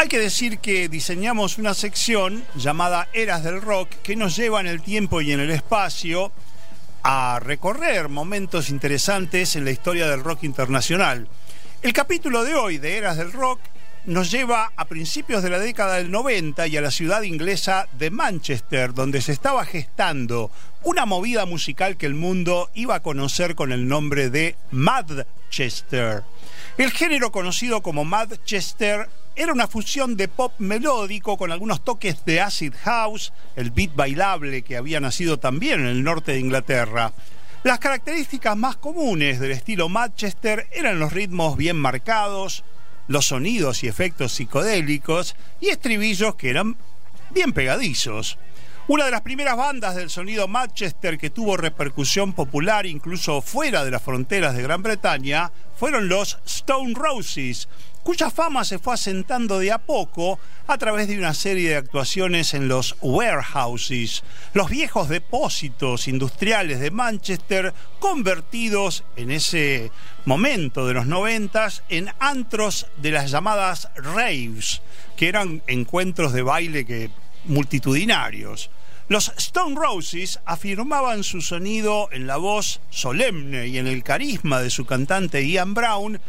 [0.00, 4.66] hay que decir que diseñamos una sección llamada Eras del Rock que nos lleva en
[4.66, 6.32] el tiempo y en el espacio
[7.02, 11.28] a recorrer momentos interesantes en la historia del rock internacional.
[11.82, 13.60] El capítulo de hoy de Eras del Rock
[14.06, 18.10] nos lleva a principios de la década del 90 y a la ciudad inglesa de
[18.10, 20.50] Manchester, donde se estaba gestando
[20.82, 26.22] una movida musical que el mundo iba a conocer con el nombre de Madchester.
[26.78, 29.10] El género conocido como Manchester
[29.42, 34.60] era una fusión de pop melódico con algunos toques de acid house, el beat bailable
[34.60, 37.14] que había nacido también en el norte de Inglaterra.
[37.62, 42.64] Las características más comunes del estilo Manchester eran los ritmos bien marcados,
[43.08, 46.76] los sonidos y efectos psicodélicos y estribillos que eran
[47.30, 48.36] bien pegadizos.
[48.88, 53.90] Una de las primeras bandas del sonido Manchester que tuvo repercusión popular incluso fuera de
[53.90, 57.68] las fronteras de Gran Bretaña fueron los Stone Roses,
[58.10, 62.54] cuya fama se fue asentando de a poco a través de una serie de actuaciones
[62.54, 69.92] en los warehouses, los viejos depósitos industriales de Manchester convertidos en ese
[70.24, 74.82] momento de los noventas en antros de las llamadas raves,
[75.16, 77.12] que eran encuentros de baile que
[77.44, 78.70] multitudinarios.
[79.06, 84.70] Los Stone Roses afirmaban su sonido en la voz solemne y en el carisma de
[84.70, 86.20] su cantante Ian Brown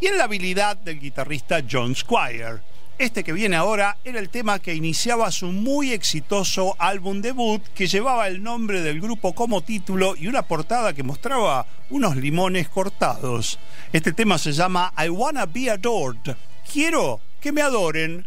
[0.00, 2.60] y en la habilidad del guitarrista John Squire.
[2.98, 7.86] Este que viene ahora era el tema que iniciaba su muy exitoso álbum debut que
[7.86, 13.58] llevaba el nombre del grupo como título y una portada que mostraba unos limones cortados.
[13.92, 16.36] Este tema se llama I Wanna Be Adored.
[16.70, 18.26] Quiero que me adoren.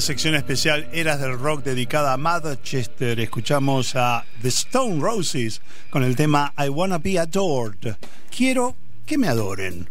[0.00, 6.16] Sección especial Eras del Rock dedicada a Manchester, escuchamos a The Stone Roses con el
[6.16, 7.96] tema I Wanna Be Adored.
[8.34, 8.74] Quiero
[9.06, 9.88] que me adoren.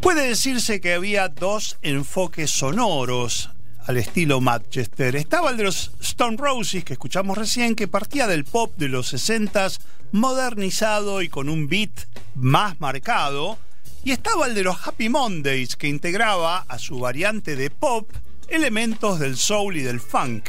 [0.00, 3.50] Puede decirse que había dos enfoques sonoros
[3.86, 5.16] al estilo Manchester.
[5.16, 9.14] Estaba el de los Stone Roses que escuchamos recién, que partía del pop de los
[9.14, 9.80] 60s,
[10.12, 13.58] modernizado y con un beat más marcado.
[14.04, 18.10] Y estaba el de los Happy Mondays, que integraba a su variante de pop
[18.48, 20.48] elementos del soul y del funk.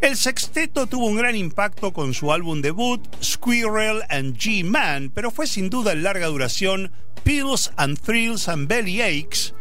[0.00, 5.46] El sexteto tuvo un gran impacto con su álbum debut, Squirrel and G-Man, pero fue
[5.46, 6.92] sin duda en larga duración
[7.24, 9.54] Pills and Thrills and Belly Aches,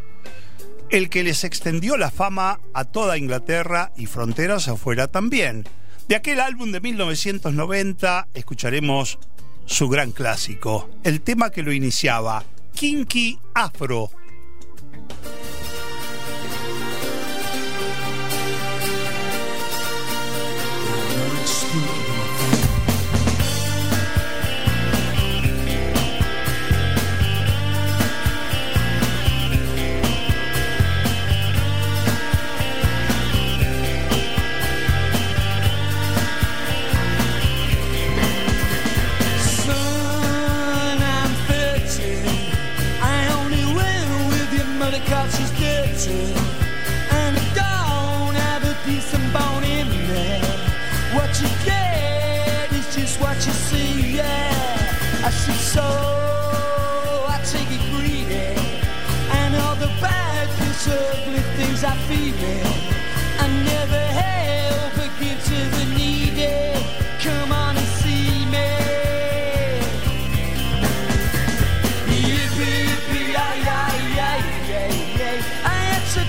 [0.89, 5.63] el que les extendió la fama a toda Inglaterra y fronteras afuera también.
[6.07, 9.17] De aquel álbum de 1990 escucharemos
[9.65, 12.43] su gran clásico, el tema que lo iniciaba,
[12.73, 14.11] Kinky Afro.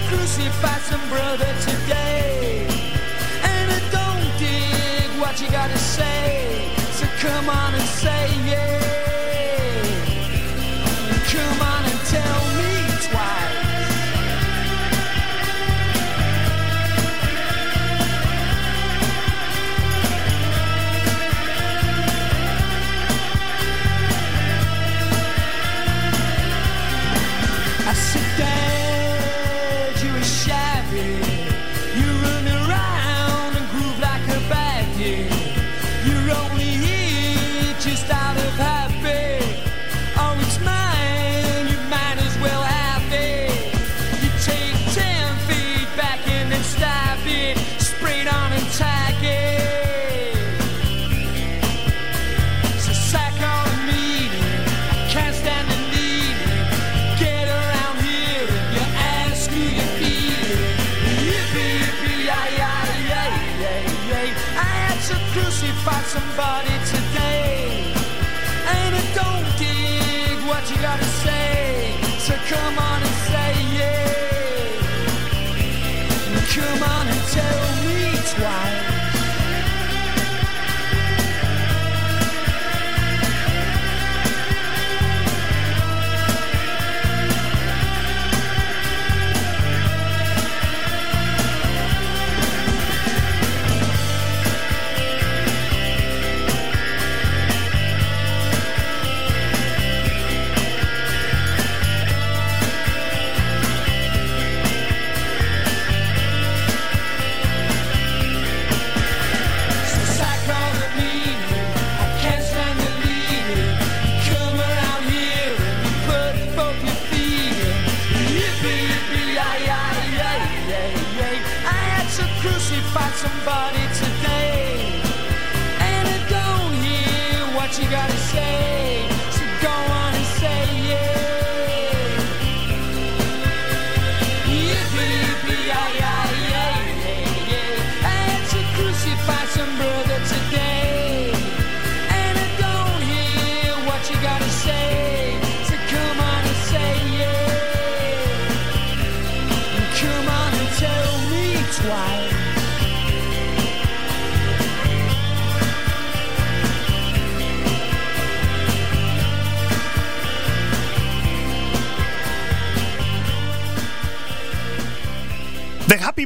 [0.08, 2.15] Crucify some brother today.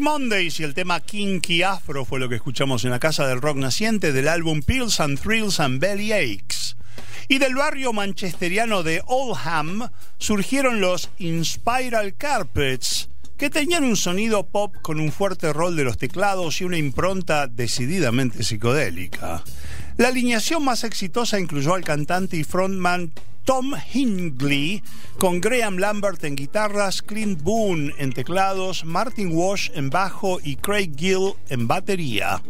[0.00, 3.58] Mondays y el tema Kinky Afro fue lo que escuchamos en la Casa del Rock
[3.58, 6.76] Naciente del álbum Pills and Thrills and Belly Aches.
[7.28, 14.74] Y del barrio manchesteriano de Oldham surgieron los Inspiral Carpets, que tenían un sonido pop
[14.82, 19.42] con un fuerte rol de los teclados y una impronta decididamente psicodélica.
[20.00, 23.12] La alineación más exitosa incluyó al cantante y frontman
[23.44, 24.82] Tom Hingley,
[25.18, 30.92] con Graham Lambert en guitarras, Clint Boone en teclados, Martin Walsh en bajo y Craig
[30.96, 32.40] Gill en batería.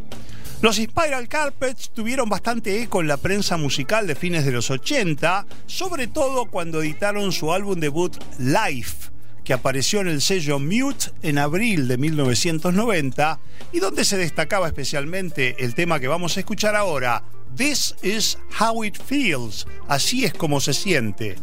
[0.63, 5.45] Los Spiral Carpets tuvieron bastante eco en la prensa musical de fines de los 80,
[5.67, 9.11] sobre todo cuando editaron su álbum debut Life,
[9.43, 13.41] que apareció en el sello Mute en abril de 1990
[13.73, 17.25] y donde se destacaba especialmente el tema que vamos a escuchar ahora,
[17.55, 21.37] This is How It Feels, así es como se siente.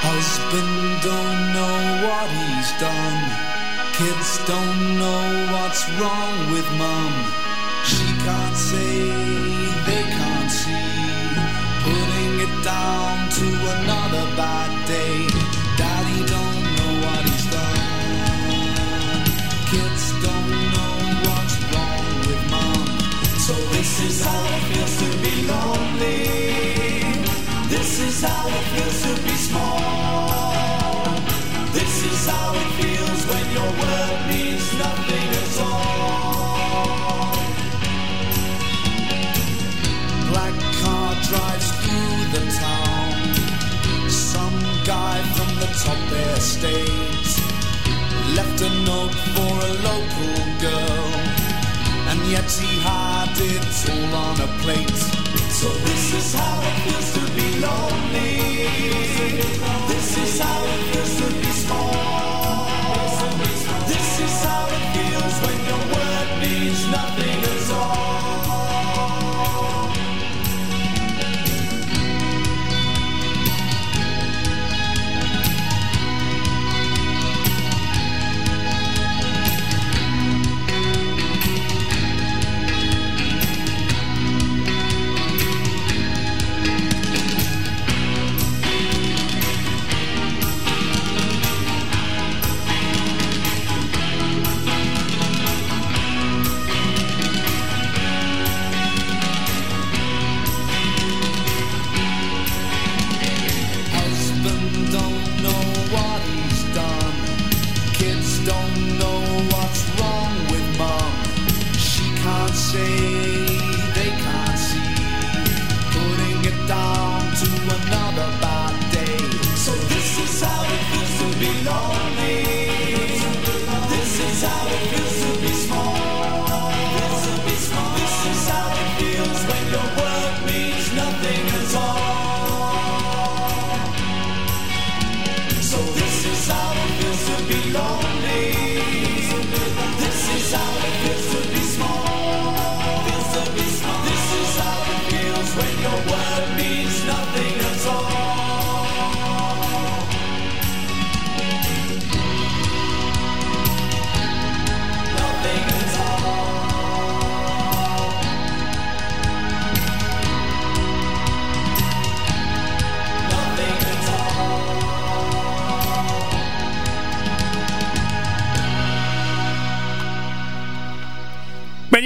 [0.00, 3.48] Husband don't know what he's done.
[3.94, 7.27] Kids don't know what's wrong with mum.
[54.28, 54.96] On a plate.
[55.50, 57.97] So this is how it feels to be lonely.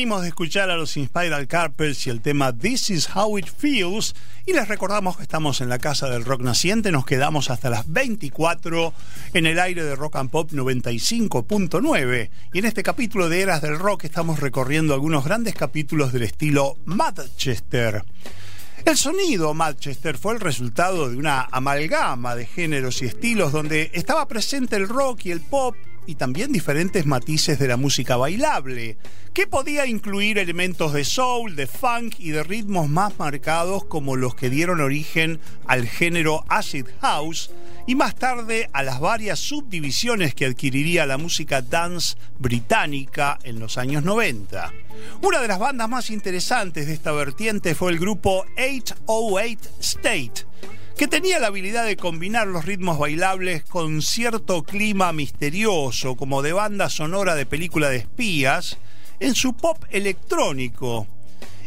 [0.02, 4.52] De escuchar a los Inspiral Carpets y el tema This is How It Feels y
[4.52, 8.92] les recordamos que estamos en la Casa del Rock Naciente, nos quedamos hasta las 24
[9.32, 13.78] en el aire de Rock and Pop 95.9 y en este capítulo de Eras del
[13.78, 18.04] Rock estamos recorriendo algunos grandes capítulos del estilo Manchester.
[18.84, 24.26] El sonido Manchester fue el resultado de una amalgama de géneros y estilos donde estaba
[24.26, 25.76] presente el rock y el pop
[26.06, 28.96] y también diferentes matices de la música bailable,
[29.32, 34.34] que podía incluir elementos de soul, de funk y de ritmos más marcados como los
[34.34, 37.50] que dieron origen al género acid house
[37.86, 43.78] y más tarde a las varias subdivisiones que adquiriría la música dance británica en los
[43.78, 44.72] años 90.
[45.22, 50.46] Una de las bandas más interesantes de esta vertiente fue el grupo 808 State,
[50.97, 56.52] que tenía la habilidad de combinar los ritmos bailables con cierto clima misterioso, como de
[56.52, 58.78] banda sonora de película de espías,
[59.20, 61.06] en su pop electrónico.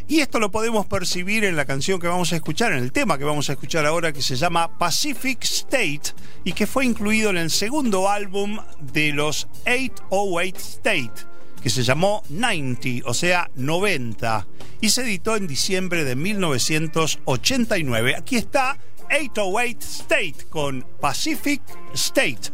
[0.08, 3.18] Y esto lo podemos percibir en la canción que vamos a escuchar, en el tema
[3.18, 6.12] que vamos a escuchar ahora, que se llama Pacific State
[6.44, 11.10] y que fue incluido en el segundo álbum de los 808 State,
[11.60, 14.46] que se llamó 90, o sea, 90,
[14.80, 18.14] y se editó en diciembre de 1989.
[18.14, 18.78] Aquí está
[19.10, 21.60] 808 State con Pacific
[21.94, 22.50] State.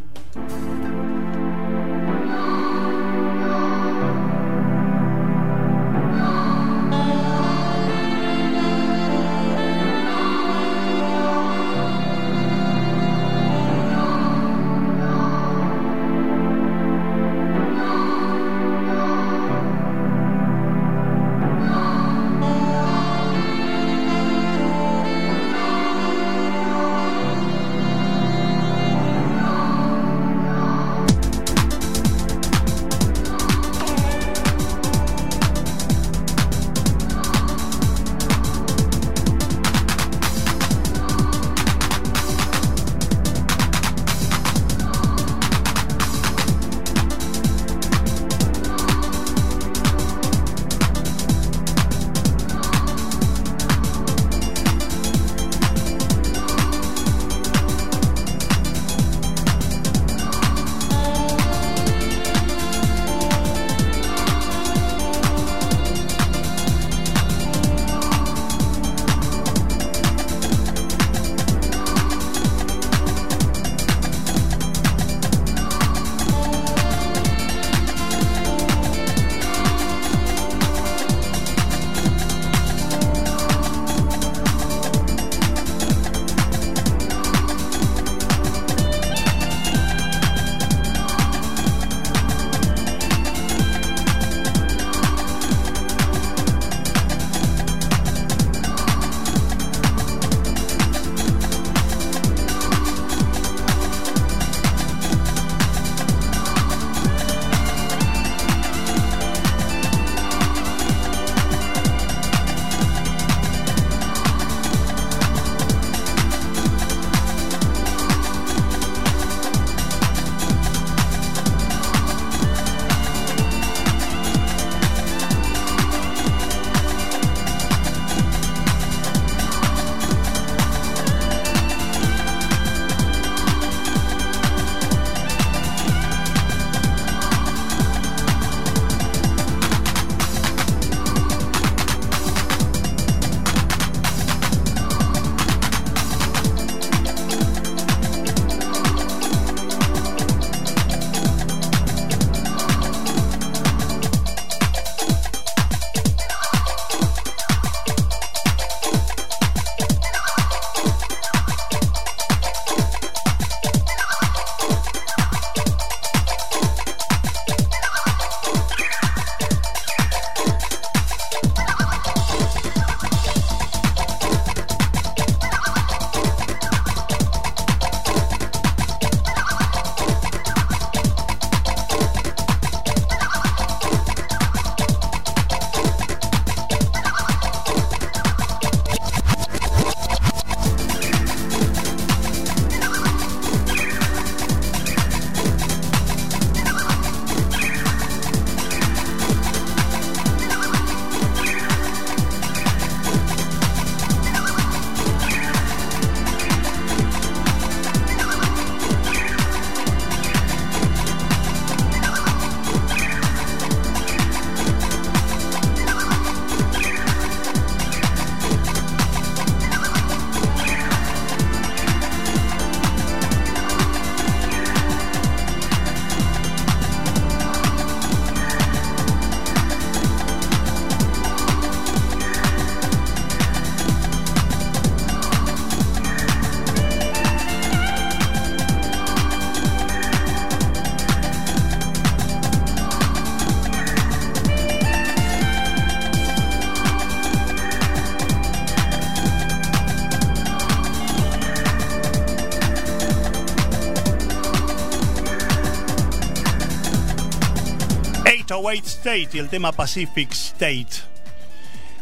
[258.63, 260.87] White State y el tema Pacific State.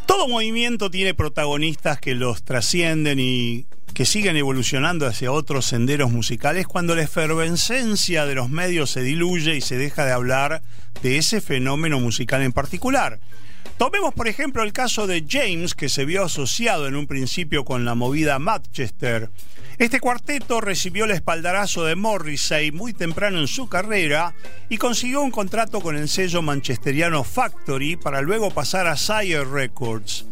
[0.04, 3.64] Todo movimiento tiene protagonistas que los trascienden y
[3.94, 9.56] que siguen evolucionando hacia otros senderos musicales cuando la efervescencia de los medios se diluye
[9.56, 10.60] y se deja de hablar
[11.02, 13.20] de ese fenómeno musical en particular.
[13.78, 17.86] Tomemos por ejemplo el caso de James que se vio asociado en un principio con
[17.86, 19.30] la movida Manchester
[19.80, 24.34] este cuarteto recibió el espaldarazo de Morrissey muy temprano en su carrera
[24.68, 30.26] y consiguió un contrato con el sello manchesteriano Factory para luego pasar a Sire Records.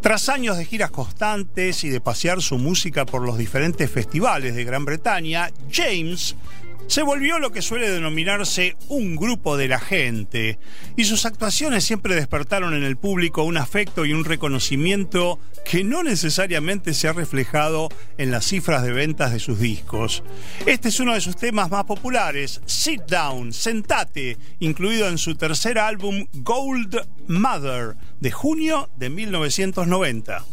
[0.00, 4.64] Tras años de giras constantes y de pasear su música por los diferentes festivales de
[4.64, 6.34] Gran Bretaña, James
[6.88, 10.58] se volvió lo que suele denominarse un grupo de la gente,
[10.96, 16.02] y sus actuaciones siempre despertaron en el público un afecto y un reconocimiento que no
[16.02, 20.22] necesariamente se ha reflejado en las cifras de ventas de sus discos.
[20.64, 25.78] Este es uno de sus temas más populares, Sit Down, Sentate, incluido en su tercer
[25.78, 30.44] álbum Gold Mother, de junio de 1990.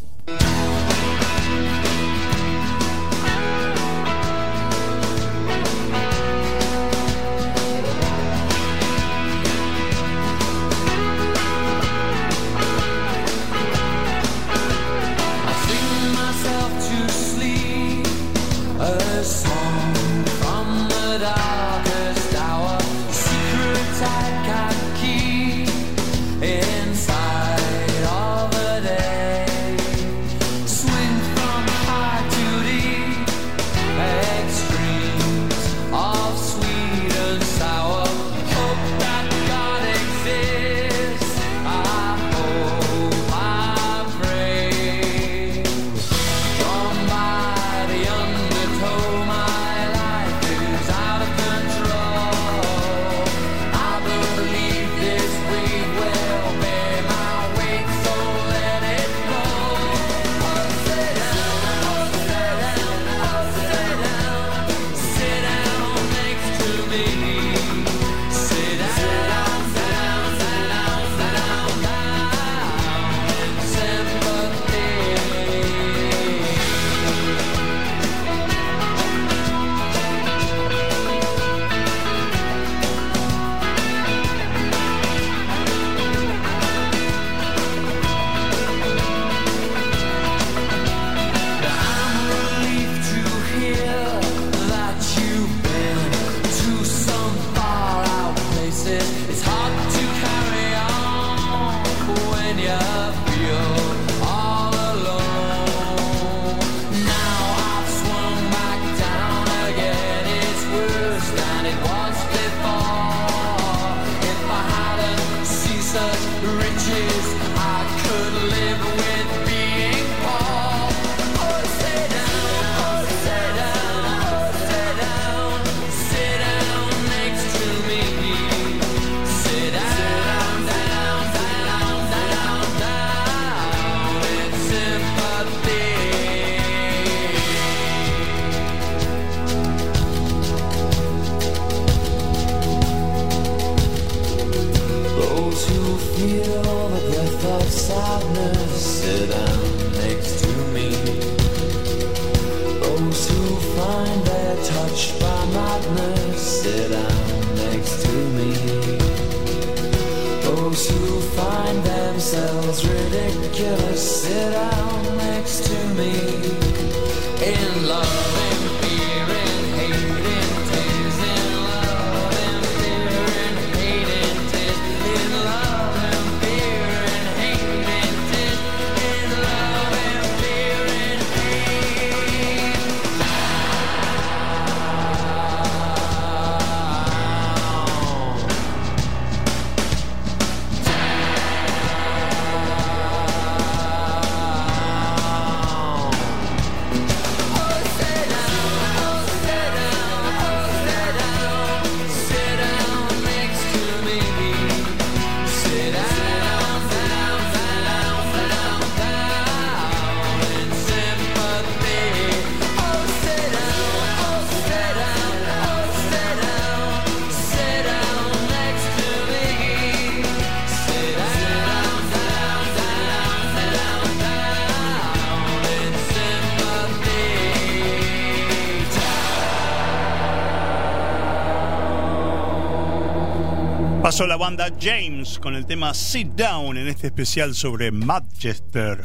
[234.15, 239.01] pasó la banda James con el tema Sit Down en este especial sobre Manchester.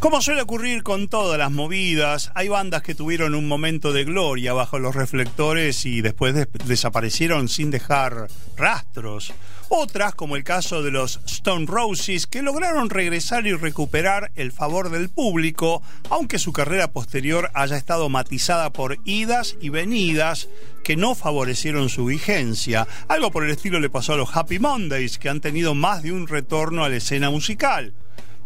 [0.00, 4.54] Como suele ocurrir con todas las movidas, hay bandas que tuvieron un momento de gloria
[4.54, 6.34] bajo los reflectores y después
[6.64, 9.34] desaparecieron sin dejar rastros.
[9.68, 14.88] Otras, como el caso de los Stone Roses, que lograron regresar y recuperar el favor
[14.88, 20.48] del público, aunque su carrera posterior haya estado matizada por idas y venidas
[20.84, 22.86] que no favorecieron su vigencia.
[23.08, 26.12] Algo por el estilo le pasó a los Happy Mondays, que han tenido más de
[26.12, 27.94] un retorno a la escena musical.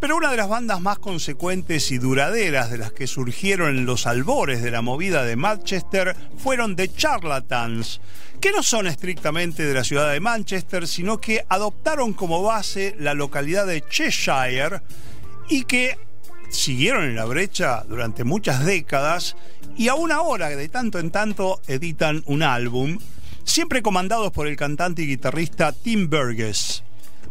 [0.01, 4.07] Pero una de las bandas más consecuentes y duraderas de las que surgieron en los
[4.07, 8.01] albores de la movida de Manchester fueron The Charlatans,
[8.41, 13.15] que no son estrictamente de la ciudad de Manchester, sino que adoptaron como base la
[13.15, 14.83] localidad de Cheshire
[15.49, 15.99] y que
[16.49, 19.37] siguieron en la brecha durante muchas décadas
[19.77, 22.99] y aún ahora de tanto en tanto editan un álbum,
[23.45, 26.83] siempre comandados por el cantante y guitarrista Tim Burgess.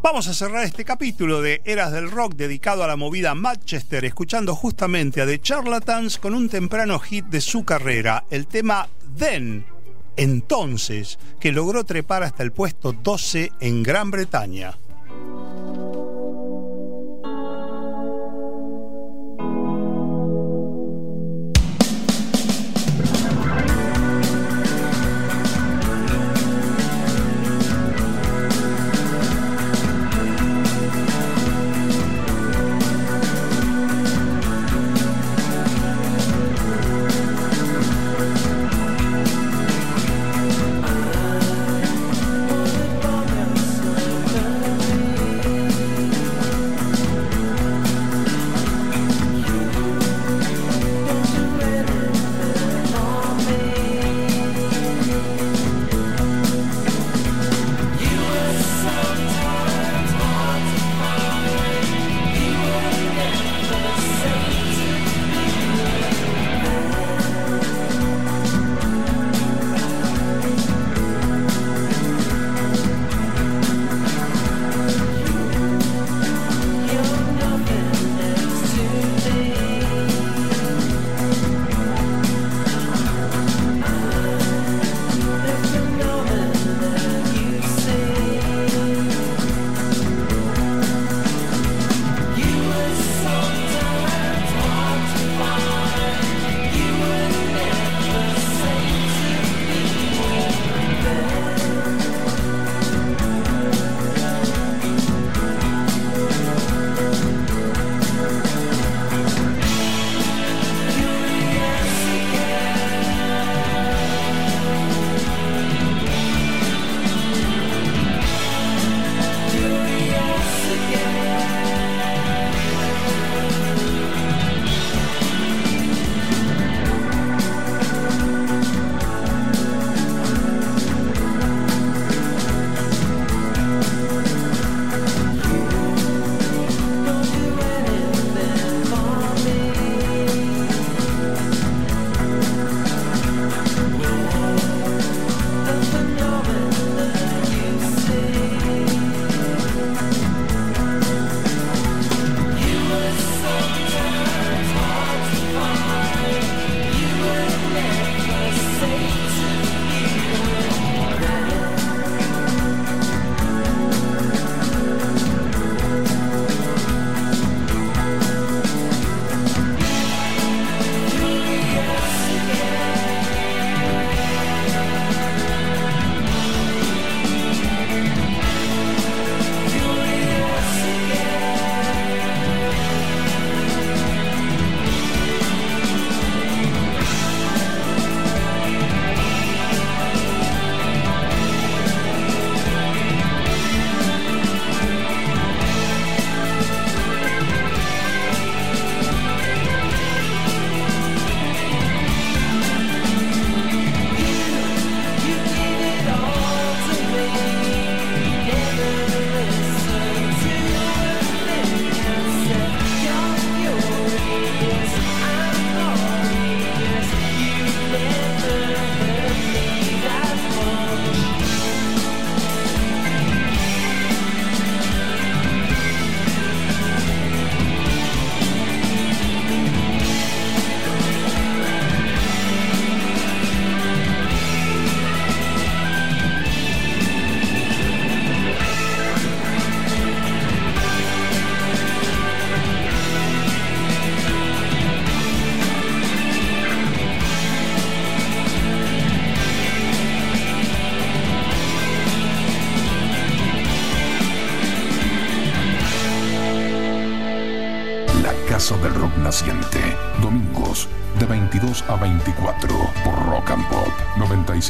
[0.01, 4.55] Vamos a cerrar este capítulo de Eras del Rock dedicado a la movida Manchester, escuchando
[4.55, 8.87] justamente a The Charlatans con un temprano hit de su carrera, el tema
[9.17, 9.65] Then,
[10.15, 14.77] entonces, que logró trepar hasta el puesto 12 en Gran Bretaña.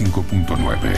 [0.05, 0.96] 95.9.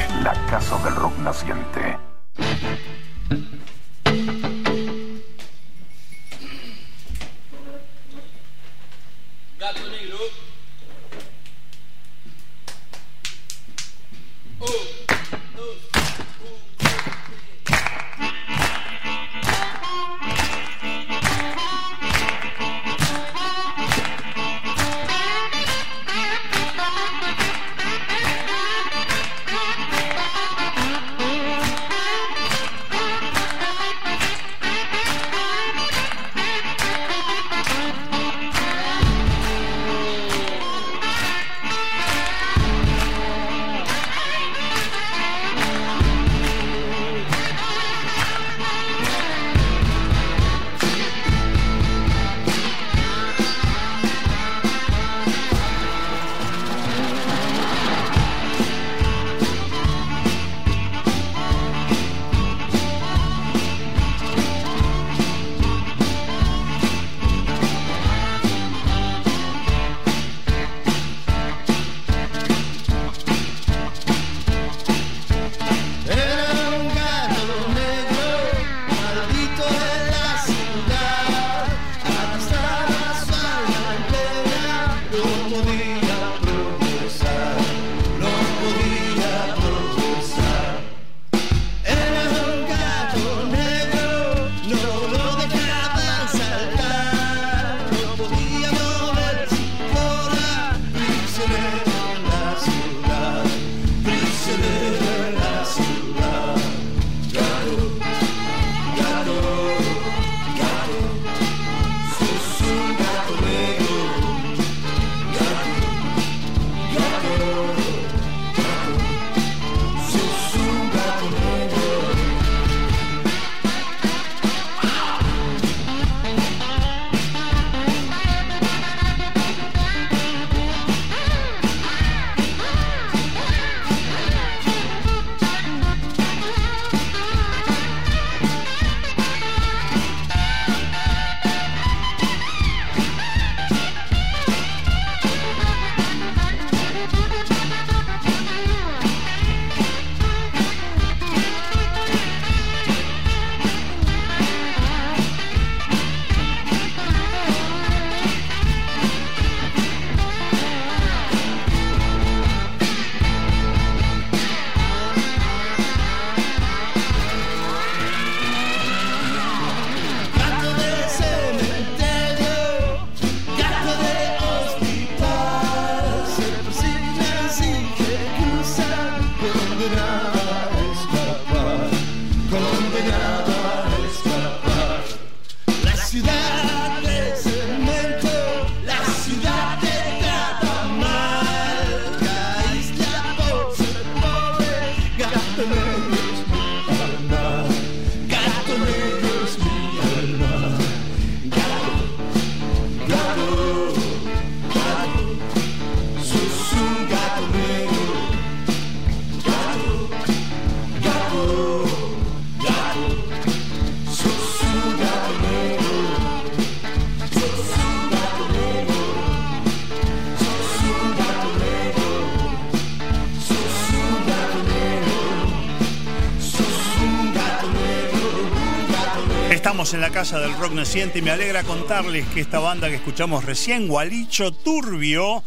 [230.29, 234.51] Casa del rock naciente y me alegra contarles que esta banda que escuchamos recién, Gualicho
[234.51, 235.43] Turbio,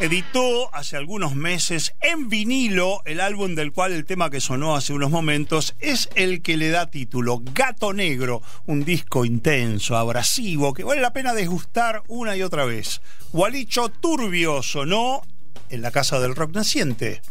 [0.00, 4.92] editó hace algunos meses en vinilo el álbum del cual el tema que sonó hace
[4.92, 10.82] unos momentos es el que le da título Gato Negro, un disco intenso, abrasivo, que
[10.82, 13.02] vale la pena desgustar una y otra vez.
[13.32, 15.22] Gualicho Turbio sonó
[15.70, 17.22] en la casa del rock naciente.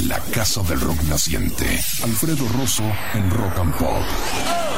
[0.00, 1.80] La casa del rock naciente.
[2.02, 4.69] Alfredo Rosso en Rock and Pop.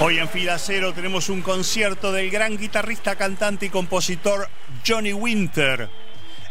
[0.00, 4.48] Hoy en Fila Cero tenemos un concierto del gran guitarrista, cantante y compositor
[4.86, 5.90] Johnny Winter.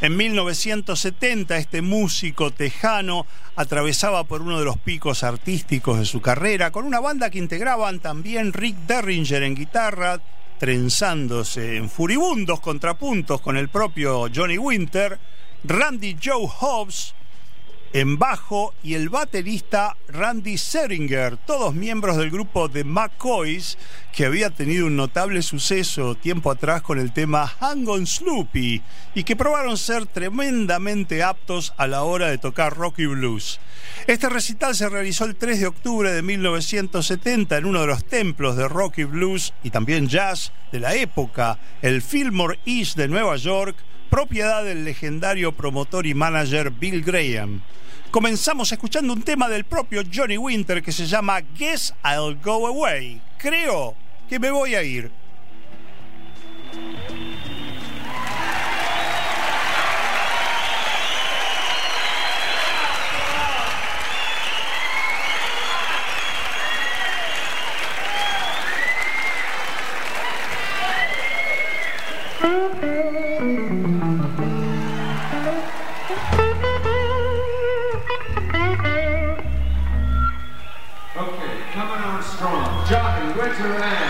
[0.02, 3.26] En 1970 este músico tejano
[3.56, 8.02] atravesaba por uno de los picos artísticos de su carrera con una banda que integraban
[8.02, 10.20] también Rick Derringer en guitarra,
[10.60, 15.18] trenzándose en furibundos contrapuntos con el propio Johnny Winter,
[15.64, 17.16] Randy Joe Hobbs
[17.94, 23.78] en bajo y el baterista Randy Seringer, todos miembros del grupo de McCoys,
[24.14, 28.82] que había tenido un notable suceso tiempo atrás con el tema Hang on Snoopy
[29.16, 33.60] y que probaron ser tremendamente aptos a la hora de tocar rock y blues.
[34.08, 38.56] Este recital se realizó el 3 de octubre de 1970 en uno de los templos
[38.56, 43.36] de rock y blues y también jazz de la época, el Fillmore East de Nueva
[43.38, 43.76] York,
[44.10, 47.62] propiedad del legendario promotor y manager Bill Graham.
[48.12, 53.22] Comenzamos escuchando un tema del propio Johnny Winter que se llama Guess I'll Go Away.
[53.38, 53.96] Creo
[54.30, 55.12] que me voy a ir.
[72.78, 72.86] Okay,
[81.74, 82.86] coming on strong.
[82.88, 84.07] Jogging, winter and...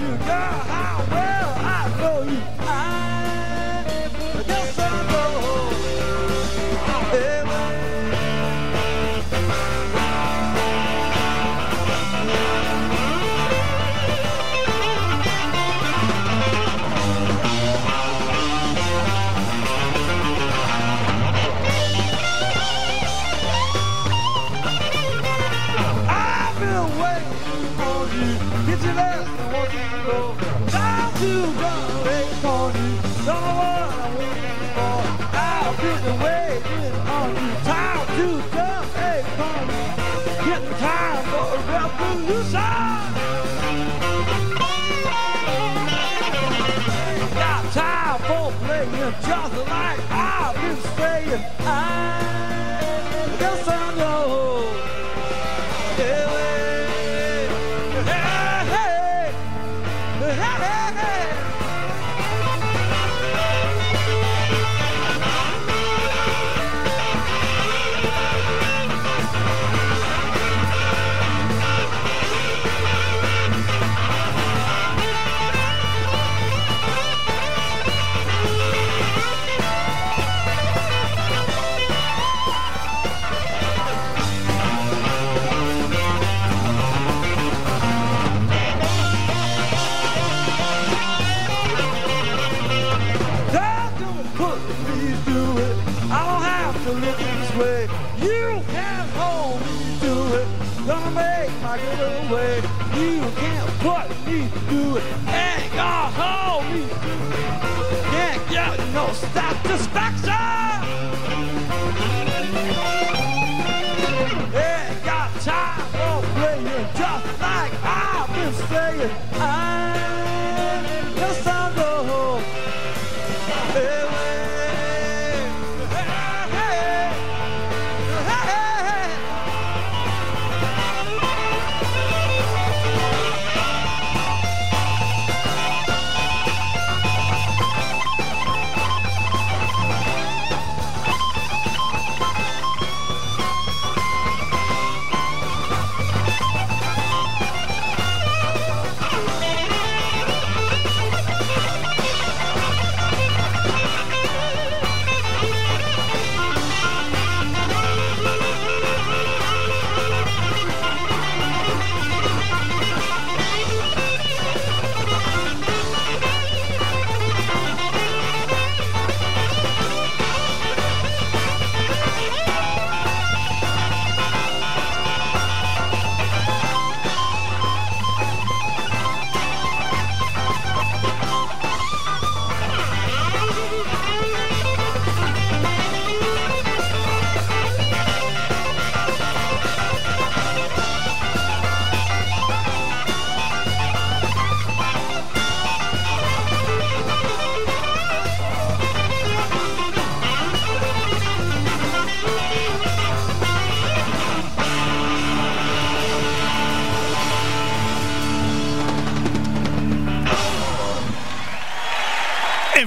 [0.00, 0.51] you, girl,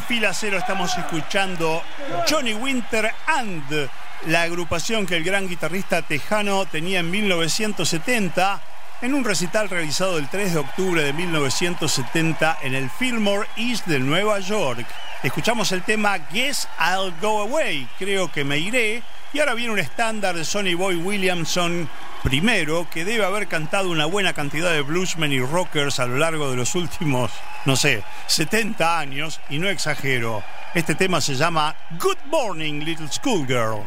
[0.02, 1.82] fila cero estamos escuchando
[2.30, 3.90] Johnny Winter and
[4.28, 8.62] la agrupación que el gran guitarrista tejano tenía en 1970
[9.02, 14.00] en un recital realizado el 3 de octubre de 1970 en el Fillmore East de
[14.00, 14.86] Nueva York.
[15.24, 19.04] Escuchamos el tema Guess I'll Go Away, creo que me iré,
[19.36, 21.90] y ahora viene un estándar de Sonny Boy Williamson
[22.24, 26.50] primero, que debe haber cantado una buena cantidad de bluesmen y rockers a lo largo
[26.50, 27.32] de los últimos,
[27.66, 30.42] no sé, 70 años, y no exagero.
[30.74, 33.84] Este tema se llama Good Morning Little Schoolgirl.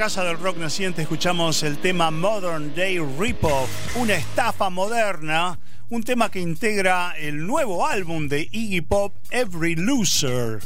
[0.00, 5.58] Casa del rock naciente escuchamos el tema Modern Day Ripoff, una estafa moderna,
[5.90, 10.60] un tema que integra el nuevo álbum de Iggy Pop, Every Loser.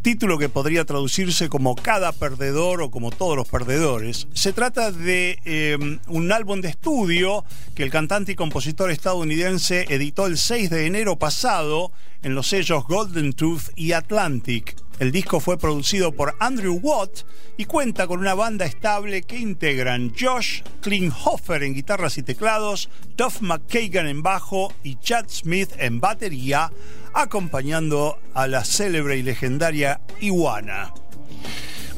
[0.00, 4.28] Título que podría traducirse como Cada Perdedor o como Todos los Perdedores.
[4.32, 5.76] Se trata de eh,
[6.06, 7.44] un álbum de estudio
[7.74, 11.92] que el cantante y compositor estadounidense editó el 6 de enero pasado
[12.22, 14.74] en los sellos Golden Tooth y Atlantic.
[15.00, 17.22] El disco fue producido por Andrew Watt
[17.56, 23.40] y cuenta con una banda estable que integran Josh Klinghoffer en guitarras y teclados, Duff
[23.40, 26.70] McKagan en bajo y Chad Smith en batería,
[27.14, 30.92] acompañando a la célebre y legendaria Iguana.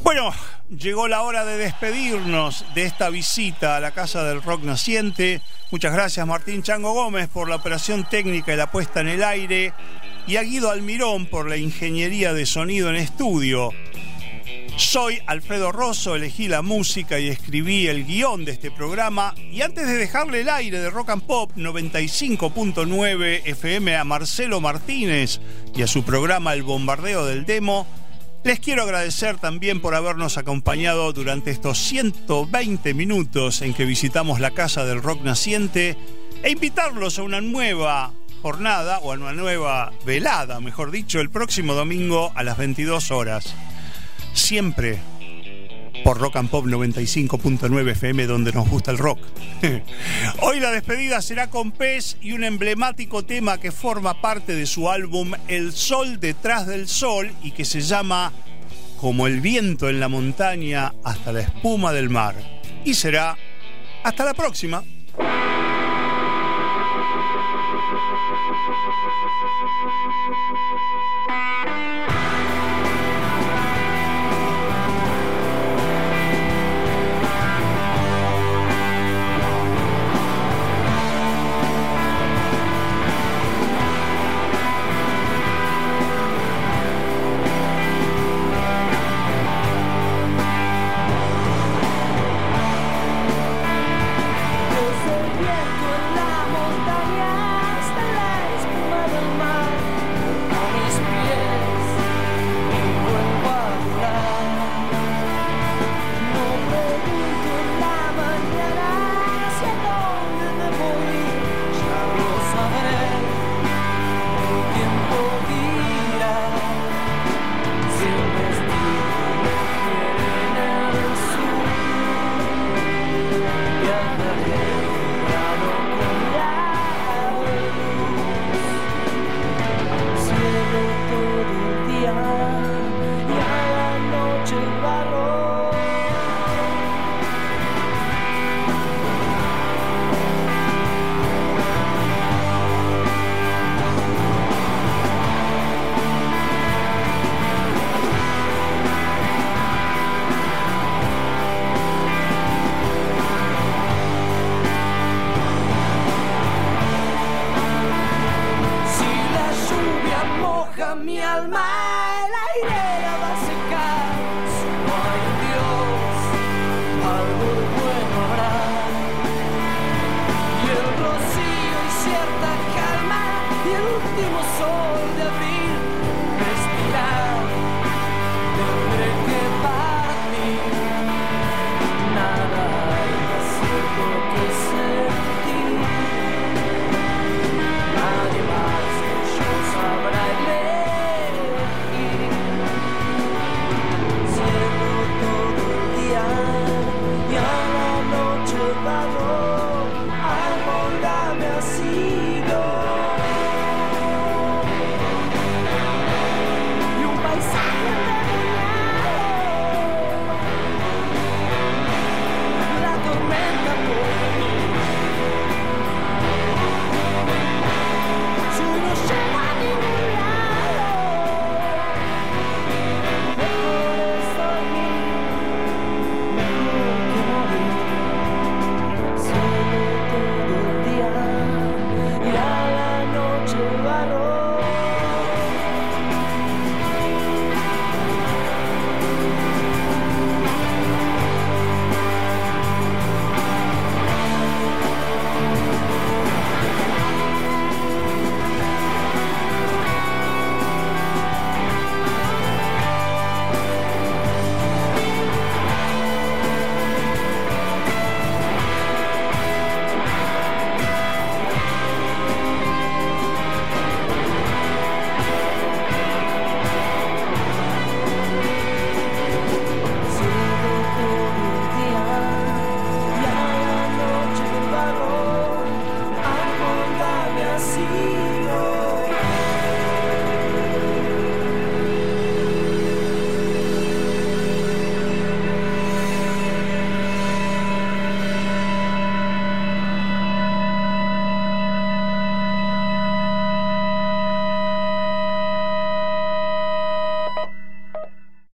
[0.05, 0.33] Bueno,
[0.71, 5.43] llegó la hora de despedirnos de esta visita a la Casa del Rock Naciente.
[5.73, 9.75] Muchas gracias Martín Chango Gómez por la operación técnica y la puesta en el aire
[10.27, 13.71] y a Guido Almirón por la ingeniería de sonido en estudio.
[14.77, 19.87] Soy Alfredo Rosso, elegí la música y escribí el guion de este programa y antes
[19.87, 25.41] de dejarle el aire de Rock and Pop 95.9 FM a Marcelo Martínez
[25.75, 27.87] y a su programa El Bombardeo del Demo,
[28.45, 34.53] les quiero agradecer también por habernos acompañado durante estos 120 minutos en que visitamos la
[34.53, 35.97] Casa del Rock Naciente
[36.43, 38.13] e invitarlos a una nueva
[38.43, 43.55] jornada o a una nueva velada, mejor dicho, el próximo domingo a las 22 horas.
[44.35, 44.99] Siempre,
[46.03, 49.21] por Rock and Pop 95.9 FM donde nos gusta el rock.
[50.41, 54.91] Hoy la despedida será con Pez y un emblemático tema que forma parte de su
[54.91, 58.33] álbum El Sol detrás del Sol y que se llama
[59.01, 62.35] Como el viento en la montaña hasta la espuma del mar.
[62.85, 63.37] Y será
[64.03, 64.83] hasta la próxima.